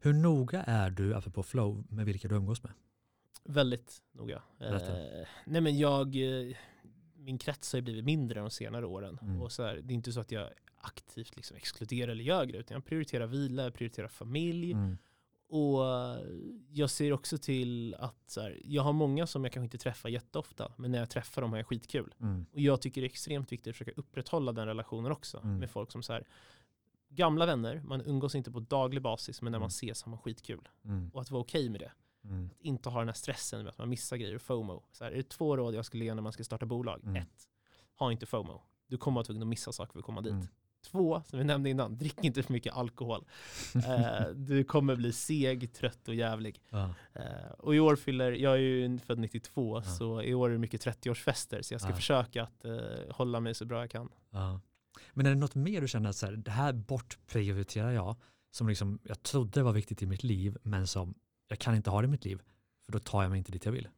[0.00, 2.72] Hur noga är du, apropå flow, med vilka du umgås med?
[3.44, 4.42] Väldigt noga.
[4.60, 6.56] Eh, nej men jag, eh,
[7.24, 9.18] min krets har ju blivit mindre de senare åren.
[9.22, 9.42] Mm.
[9.42, 12.58] Och så här, det är inte så att jag aktivt liksom exkluderar eller gör det,
[12.58, 14.72] utan jag prioriterar vila, jag prioriterar familj.
[14.72, 14.98] Mm.
[15.48, 15.80] Och
[16.70, 20.08] jag ser också till att så här, jag har många som jag kanske inte träffar
[20.08, 22.14] jätteofta, men när jag träffar dem har jag skitkul.
[22.20, 22.46] Mm.
[22.52, 25.58] Och jag tycker det är extremt viktigt att försöka upprätthålla den relationen också Mm.
[25.58, 26.24] med folk som så här,
[27.08, 29.68] gamla vänner, man umgås inte på daglig basis, men när man Mm.
[29.68, 30.68] ses har man skitkul.
[30.84, 31.10] Mm.
[31.14, 31.92] Och att vara okej med det.
[32.24, 32.46] Mm.
[32.46, 34.82] Att inte ha den här stressen med att man missar grejer, FOMO.
[34.92, 37.00] Så här, är det två råd jag skulle ge när man ska starta bolag?
[37.04, 37.16] Mm.
[37.16, 37.48] Ett,
[37.98, 38.62] ha inte FOMO.
[38.86, 40.32] Du kommer att vara tvungen att missa saker för att komma dit.
[40.32, 40.46] Mm.
[40.86, 43.24] Två, som vi nämnde innan, drick inte för mycket alkohol.
[43.74, 46.60] eh, du kommer bli seg, trött och jävlig.
[46.70, 46.94] Ja.
[47.12, 49.82] Eh, och i år fyller, jag är ju född 92, Ja.
[49.82, 51.62] så i år är det mycket 30-årsfester.
[51.62, 51.96] Så jag ska Ja.
[51.96, 52.74] försöka att eh,
[53.10, 54.08] hålla mig så bra jag kan.
[55.12, 58.16] Men är det något mer du känner att så här, det här bortprioriterar jag,
[58.50, 61.14] som liksom, jag trodde var viktigt i mitt liv, men som
[61.48, 62.42] jag kan inte ha det i mitt liv,
[62.84, 63.88] för då tar jag mig inte dit jag vill.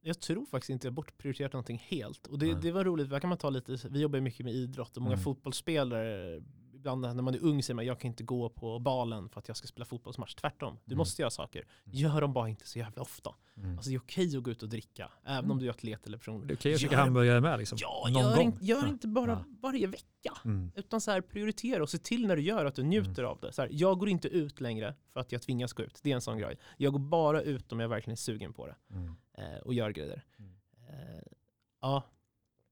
[0.00, 2.26] Jag tror faktiskt inte jag bortprioriterat någonting helt.
[2.26, 2.56] Och det, Nej.
[2.62, 5.14] det var roligt, där kan man ta lite, vi jobbar mycket med idrott och många
[5.14, 5.24] Mm.
[5.24, 6.42] fotbollsspelare
[6.84, 9.48] ibland när man är ung säger man jag kan inte gå på balen för att
[9.48, 10.34] jag ska spela fotbollsmatch.
[10.34, 10.98] Tvärtom, du Mm.
[10.98, 11.60] måste göra saker.
[11.60, 11.70] Mm.
[11.98, 13.34] Gör dem bara inte så jävla ofta.
[13.56, 13.76] Mm.
[13.76, 15.50] Alltså det är okej att gå ut och dricka, även Mm.
[15.50, 16.46] om du är atlet eller person.
[16.46, 17.78] Det är okej att käka hamburgare med liksom.
[17.80, 18.44] Ja, Någon gör, gång.
[18.46, 19.44] inte, gör inte bara Ja.
[19.62, 20.32] varje vecka.
[20.44, 20.70] Mm.
[20.74, 23.52] Utan så här, prioritera och se till när du gör att du njuter av det.
[23.52, 26.00] Så här, jag går inte ut längre för att jag tvingas gå ut.
[26.02, 26.58] Det är en sån grej.
[26.76, 28.76] Jag går bara ut om jag verkligen är sugen på det.
[28.90, 29.16] Mm.
[29.38, 30.24] Eh, och gör grejer.
[30.38, 30.52] Mm.
[30.88, 31.22] Eh,
[31.80, 32.02] ja,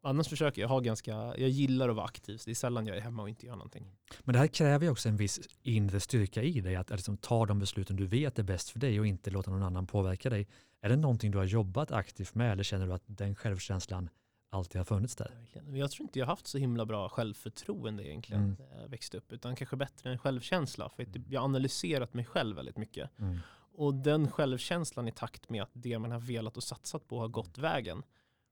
[0.03, 2.37] annars försöker jag ha ganska, jag gillar att vara aktiv.
[2.37, 3.87] Så det är sällan jag är hemma och inte gör någonting.
[4.21, 7.17] Men det här kräver ju också en viss inre styrka i dig, att, att liksom
[7.17, 10.31] ta de besluten du vet är bäst för dig och inte låta någon annan påverka
[10.31, 10.49] dig.
[10.81, 14.09] Är det någonting du har jobbat aktivt med eller känner du att den självkänslan
[14.51, 15.31] alltid har funnits där?
[15.39, 15.77] Verkligen.
[15.77, 18.57] Jag tror inte jag har haft så himla bra självförtroende egentligen Mm.
[18.75, 19.33] när jag växte upp.
[19.33, 20.89] Utan kanske bättre än självkänsla.
[20.97, 23.19] För att jag har analyserat mig själv väldigt mycket.
[23.19, 23.39] Mm.
[23.75, 27.29] Och den självkänslan i takt med att det man har velat och satsat på har
[27.29, 28.03] gått vägen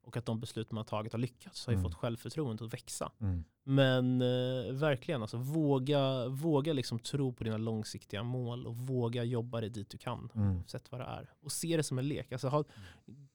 [0.03, 1.91] och att de beslut man har tagit har lyckats har ju Mm.
[1.91, 3.13] fått självförtroendet att växa.
[3.21, 3.45] Mm.
[3.65, 9.61] Men eh, verkligen, alltså, våga, våga liksom tro på dina långsiktiga mål och våga jobba
[9.61, 10.31] dig dit du kan.
[10.35, 10.57] Mm.
[10.57, 11.31] Oavsett vad det är.
[11.41, 12.33] Och se det som en lek.
[12.33, 12.65] Alltså, ha,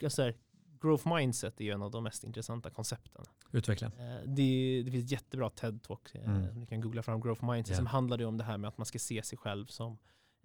[0.03, 0.35] alltså, här,
[0.81, 3.25] growth mindset är ju en av de mest intressanta koncepten.
[3.51, 3.87] Utveckla.
[3.87, 6.47] Eh, Det, det finns ett jättebra TED-talk, eh, Mm.
[6.47, 7.77] som ni kan googla fram, Growth Mindset, Ja.
[7.77, 9.97] som handlar om det här med att man ska se sig själv som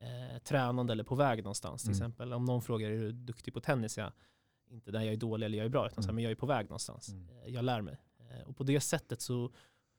[0.03, 1.83] eh, tränande eller på väg någonstans.
[1.83, 1.97] Till Mm.
[1.99, 3.99] exempel om någon frågar är du duktig på tennis?
[3.99, 4.12] Jag,
[4.71, 6.14] inte där jag är dålig eller jag är bra, utan så här, Mm.
[6.14, 7.09] men jag är på väg någonstans.
[7.09, 7.29] Mm.
[7.29, 7.97] Eh, Jag lär mig.
[8.31, 9.53] Eh, Och på det sättet så,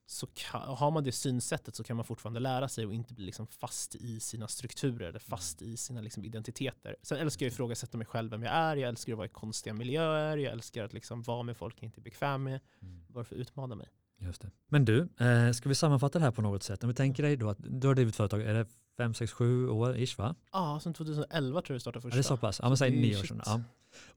[0.05, 3.25] så kan, har man det synsättet så kan man fortfarande lära sig och inte bli
[3.25, 6.95] liksom fast i sina strukturer eller fast i sina liksom identiteter.
[7.01, 9.29] Sen älskar jag att ifrågasätta mig själv vem jag är, jag älskar att vara i
[9.29, 12.59] konstiga miljöer, jag älskar att liksom vara med folk jag inte är bekväm med.
[12.81, 13.05] Mm.
[13.07, 13.87] Bara för att utmana mig.
[14.19, 14.51] Just det.
[14.67, 16.83] Men du, eh, ska vi sammanfatta det här på något sätt?
[16.83, 18.65] Om vi tänker dig då att du har drivit företag, är det
[18.97, 20.35] fem, sex, sju år ish va?
[20.51, 22.15] Ja, sen 2011 tror jag vi startade Ja, första.
[22.17, 22.59] det är så pass.
[22.63, 23.27] Ja, men säg det är nio år shit.
[23.27, 23.41] sedan.
[23.45, 23.61] Ja.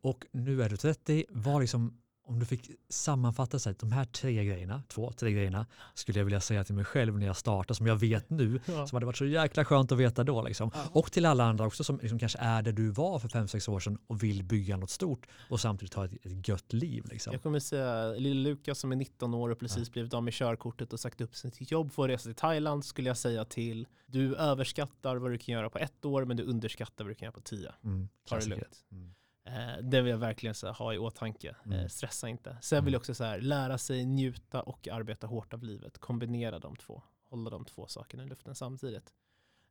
[0.00, 1.24] Och nu är du 30.
[1.30, 6.18] Vad liksom, om du fick sammanfatta sig, de här tre grejerna, två, tre grejerna, skulle
[6.20, 8.86] jag vilja säga till mig själv när jag startar, som jag vet nu, Ja.
[8.86, 10.42] som hade varit så jäkla skönt att veta då.
[10.42, 10.70] Liksom.
[10.74, 10.84] Ja.
[10.92, 13.68] Och till alla andra också som liksom kanske är där du var för fem, sex
[13.68, 17.04] år sedan och vill bygga något stort och samtidigt ha ett, ett gött liv.
[17.10, 17.32] Liksom.
[17.32, 20.92] Jag kommer säga, lille Lukas som är 19 år och precis blivit av med körkortet
[20.92, 24.36] och sagt upp sitt jobb för att resa till Thailand skulle jag säga till du
[24.36, 27.32] överskattar vad du kan göra på ett år men du underskattar vad du kan göra
[27.32, 27.72] på tio.
[27.84, 28.84] Mm, Ta det lugnt.
[28.92, 29.14] Mm.
[29.46, 31.56] Eh, det vill jag verkligen så här, ha i åtanke.
[31.66, 31.78] Mm.
[31.80, 32.56] Eh, stressa inte.
[32.62, 32.84] Sen Mm.
[32.84, 35.98] vill jag också så här, lära sig njuta och arbeta hårt av livet.
[35.98, 37.02] Kombinera de två.
[37.30, 39.12] Hålla de två sakerna i luften samtidigt.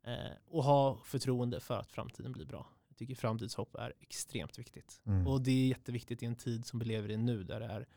[0.03, 0.15] Eh,
[0.47, 2.67] och ha förtroende för att framtiden blir bra.
[2.87, 5.01] Jag tycker framtidshopp är extremt viktigt.
[5.05, 5.27] Mm.
[5.27, 7.87] Och det är jätteviktigt i en tid som vi lever i nu där det är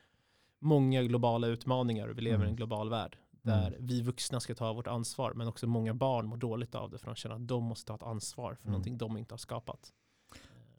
[0.58, 2.48] många globala utmaningar och vi lever i Mm.
[2.48, 3.18] en global värld.
[3.42, 6.98] Där vi vuxna ska ta vårt ansvar men också många barn mår dåligt av det
[6.98, 8.72] för de känner att de måste ta ett ansvar för Mm.
[8.72, 9.92] någonting de inte har skapat.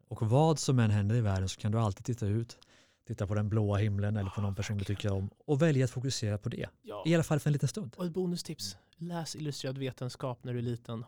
[0.08, 2.58] Och vad som än händer i världen så kan du alltid titta ut,
[3.08, 5.92] titta på den blåa himlen eller på någon person du tycker om och välja att
[5.92, 6.70] fokusera på det.
[6.82, 7.04] Ja.
[7.06, 7.96] I alla fall för en liten stund.
[7.98, 8.78] Och ett bonustips.
[8.98, 11.06] Läs illustrerad vetenskap när du är liten.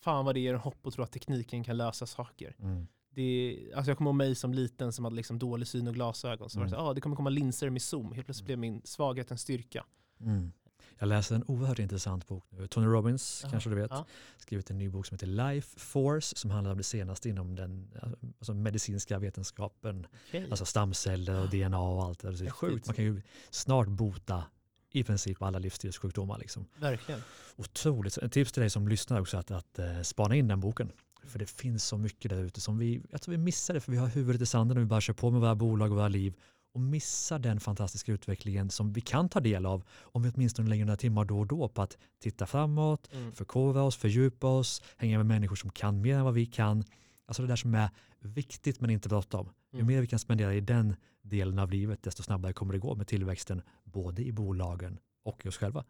[0.00, 2.56] Fan vad det ger en hopp att tro att tekniken kan lösa saker.
[2.60, 2.86] Mm.
[3.10, 6.50] Det alltså jag kommer ihåg mig som liten som hade liksom dålig syn och glasögon.
[6.50, 6.80] Så var det Mm.
[6.80, 8.12] så, ah, det kommer komma linser med zoom.
[8.12, 9.84] Helt plötsligt blev min svaghet en styrka.
[10.20, 10.52] Mm.
[10.98, 12.66] Jag läser en oerhört intressant bok nu.
[12.66, 14.06] Tony Robbins, Ja, kanske du vet, ja.
[14.36, 17.90] skrivit en ny bok som heter Life Force som handlar om det senaste inom den
[18.38, 20.06] alltså medicinska vetenskapen.
[20.28, 20.46] Okej.
[20.50, 22.18] Alltså stamceller och DNA och allt.
[22.18, 22.38] det där.
[22.38, 22.86] Det är sjukt.
[22.86, 24.44] Man kan ju snart bota
[24.92, 26.38] i princip alla livsstilssjukdomar.
[26.38, 26.66] Liksom.
[26.76, 27.20] Verkligen.
[27.56, 28.18] Otroligt.
[28.18, 30.92] Ett tips till dig som lyssnar också att, att eh, spana in den boken.
[31.24, 33.92] För det finns så mycket där ute som vi, jag tror vi missar det för
[33.92, 36.08] vi har huvudet i sanden och vi bara kör på med våra bolag och våra
[36.08, 36.34] liv
[36.74, 40.84] och missar den fantastiska utvecklingen som vi kan ta del av om vi åtminstone lägger
[40.84, 43.32] några timmar då och då på att titta framåt, Mm.
[43.32, 46.84] förkovra oss, fördjupa oss, hänga med människor som kan mer än vad vi kan.
[47.26, 47.90] Alltså det där som är
[48.20, 49.50] viktigt men inte bråttom.
[49.72, 49.86] Ju Mm.
[49.86, 53.06] mer vi kan spendera i den delen av livet desto snabbare kommer det gå med
[53.06, 55.84] tillväxten både i bolagen och i oss själva.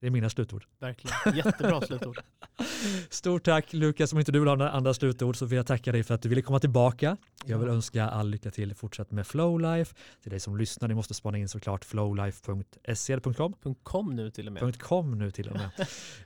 [0.00, 0.64] Det är mina slutord.
[0.78, 1.36] Verkligen.
[1.36, 2.18] Jättebra slutord.
[3.10, 5.92] Stort tack Lukas, om inte du vill ha några andra slutord så vill jag tacka
[5.92, 7.16] dig för att du ville komma tillbaka.
[7.44, 9.94] Jag vill önska all lycka till fortsatt med Flowlife.
[10.22, 13.54] Till dig som lyssnar, ni måste spana in såklart flowlife.se.com.
[13.82, 14.82] .com nu till och med.
[14.82, 15.70] .com nu till och med.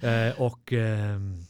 [0.30, 1.44] eh, och, ehm,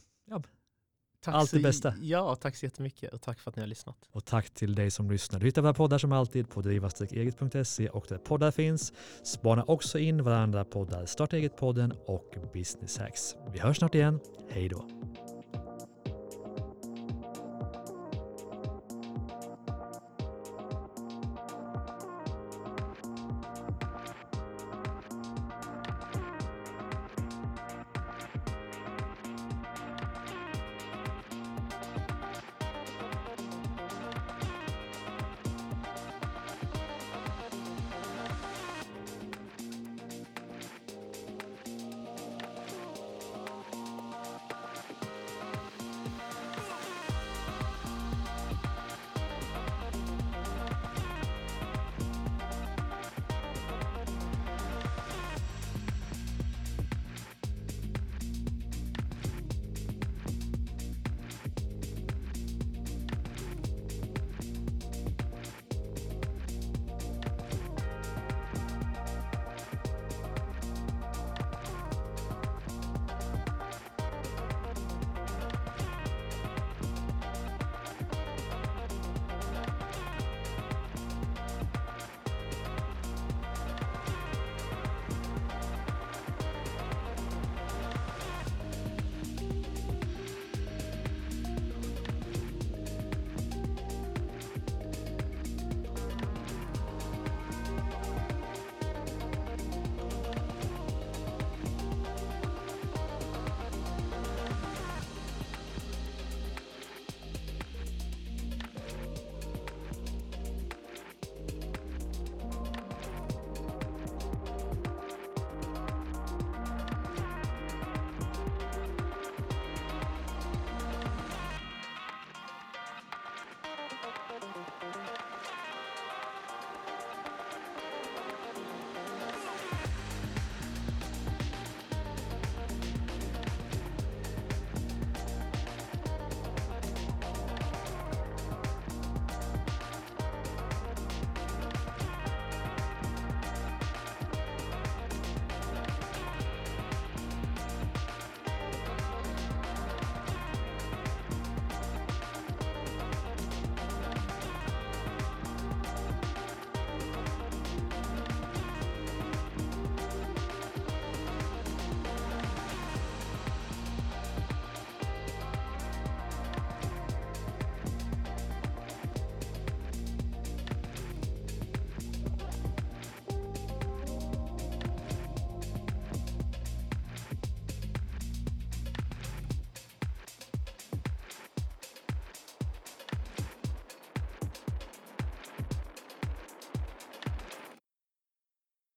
[1.21, 1.93] Tack allt det bästa.
[2.01, 3.95] Ja, tack så jättemycket och tack för att ni har lyssnat.
[4.11, 5.39] och tack till dig som lyssnar.
[5.39, 8.93] Du hittar våra poddar som alltid på driva-eget.se och där poddar finns.
[9.23, 13.35] Spana också in varandra poddar Starta eget-podden och Business Hacks.
[13.53, 14.19] Vi hörs snart igen.
[14.49, 14.85] Hej då!